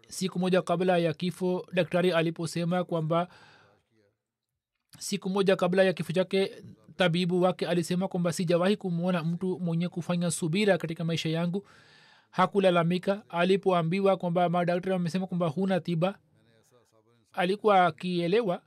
[0.08, 3.28] Siku moja kabla ya kifo daktari aliposema kwamba
[5.00, 6.52] siku moja kabla ya kifo chake
[6.96, 11.68] tabibu wake alisema kwamba sijawahi kumwona mtu mwenye kufanya subira katika maisha yangu.
[12.30, 13.22] Hakulalamika.
[13.30, 16.20] Alipoambiwa kwamba madaktari wamesema kwamba huna tiba
[17.34, 18.62] alikuwa akielewa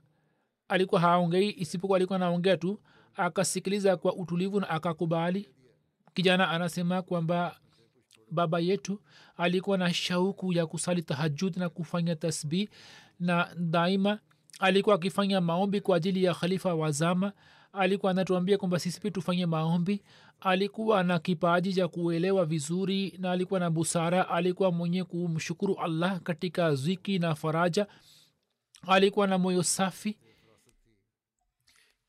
[0.71, 2.79] alikuwa haongei isipokuwa alikuwa naongea tu
[3.15, 5.49] akasikiliza kwa utulivu na akakubali.
[6.13, 7.55] Kijana anasema kwamba
[8.31, 9.01] baba yetu
[9.37, 12.69] alikuwa na shauku ya kusali tahajud na kufanya tasbih
[13.19, 14.19] na daima
[14.59, 17.33] alikuwa akifanya maombi kwa ajili ya khalifa wazama
[17.73, 20.01] alikuwa anatuambia kwamba sisi pia tufanye maombi.
[20.39, 24.29] Alikuwa na kipaji cha kuelewa vizuri na alikuwa na busara.
[24.29, 27.87] Alikuwa mwenye kumshukuru allah katika ziki na faraja.
[28.87, 30.17] Alikuwa na moyo safi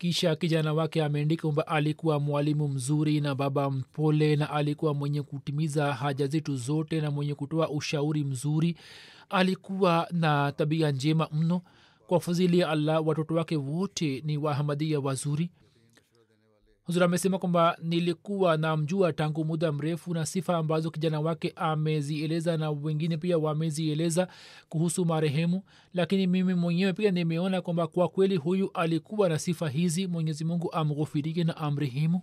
[0.03, 5.93] kisha kijana wake ameandika kwamba alikuwa mwalimu mzuri na baba mpole na alikuwa mwenye kutimiza
[5.95, 8.77] haja zetu zote na mwenye kutoa ushauri mzuri.
[9.31, 11.63] Alikuwa na tabia njema mno.
[12.07, 15.51] Kwa fadhili ya allah watoto wake wote ni wahamadia wazuri
[16.85, 22.70] huzur amesema kwamba nilikuwa namjua tangu muda mrefu na sifa ambazo kijana wake amezieleza na
[22.70, 24.28] wengine pia wamezieleza
[24.68, 25.62] kuhusu marehemu.
[25.95, 30.07] Lakini mimi mwenyewe pia nimeona kwamba kwa kweli huyu alikuwa na sifa hizi.
[30.07, 32.22] Mwenyezi mungu amghufirike na amrehemu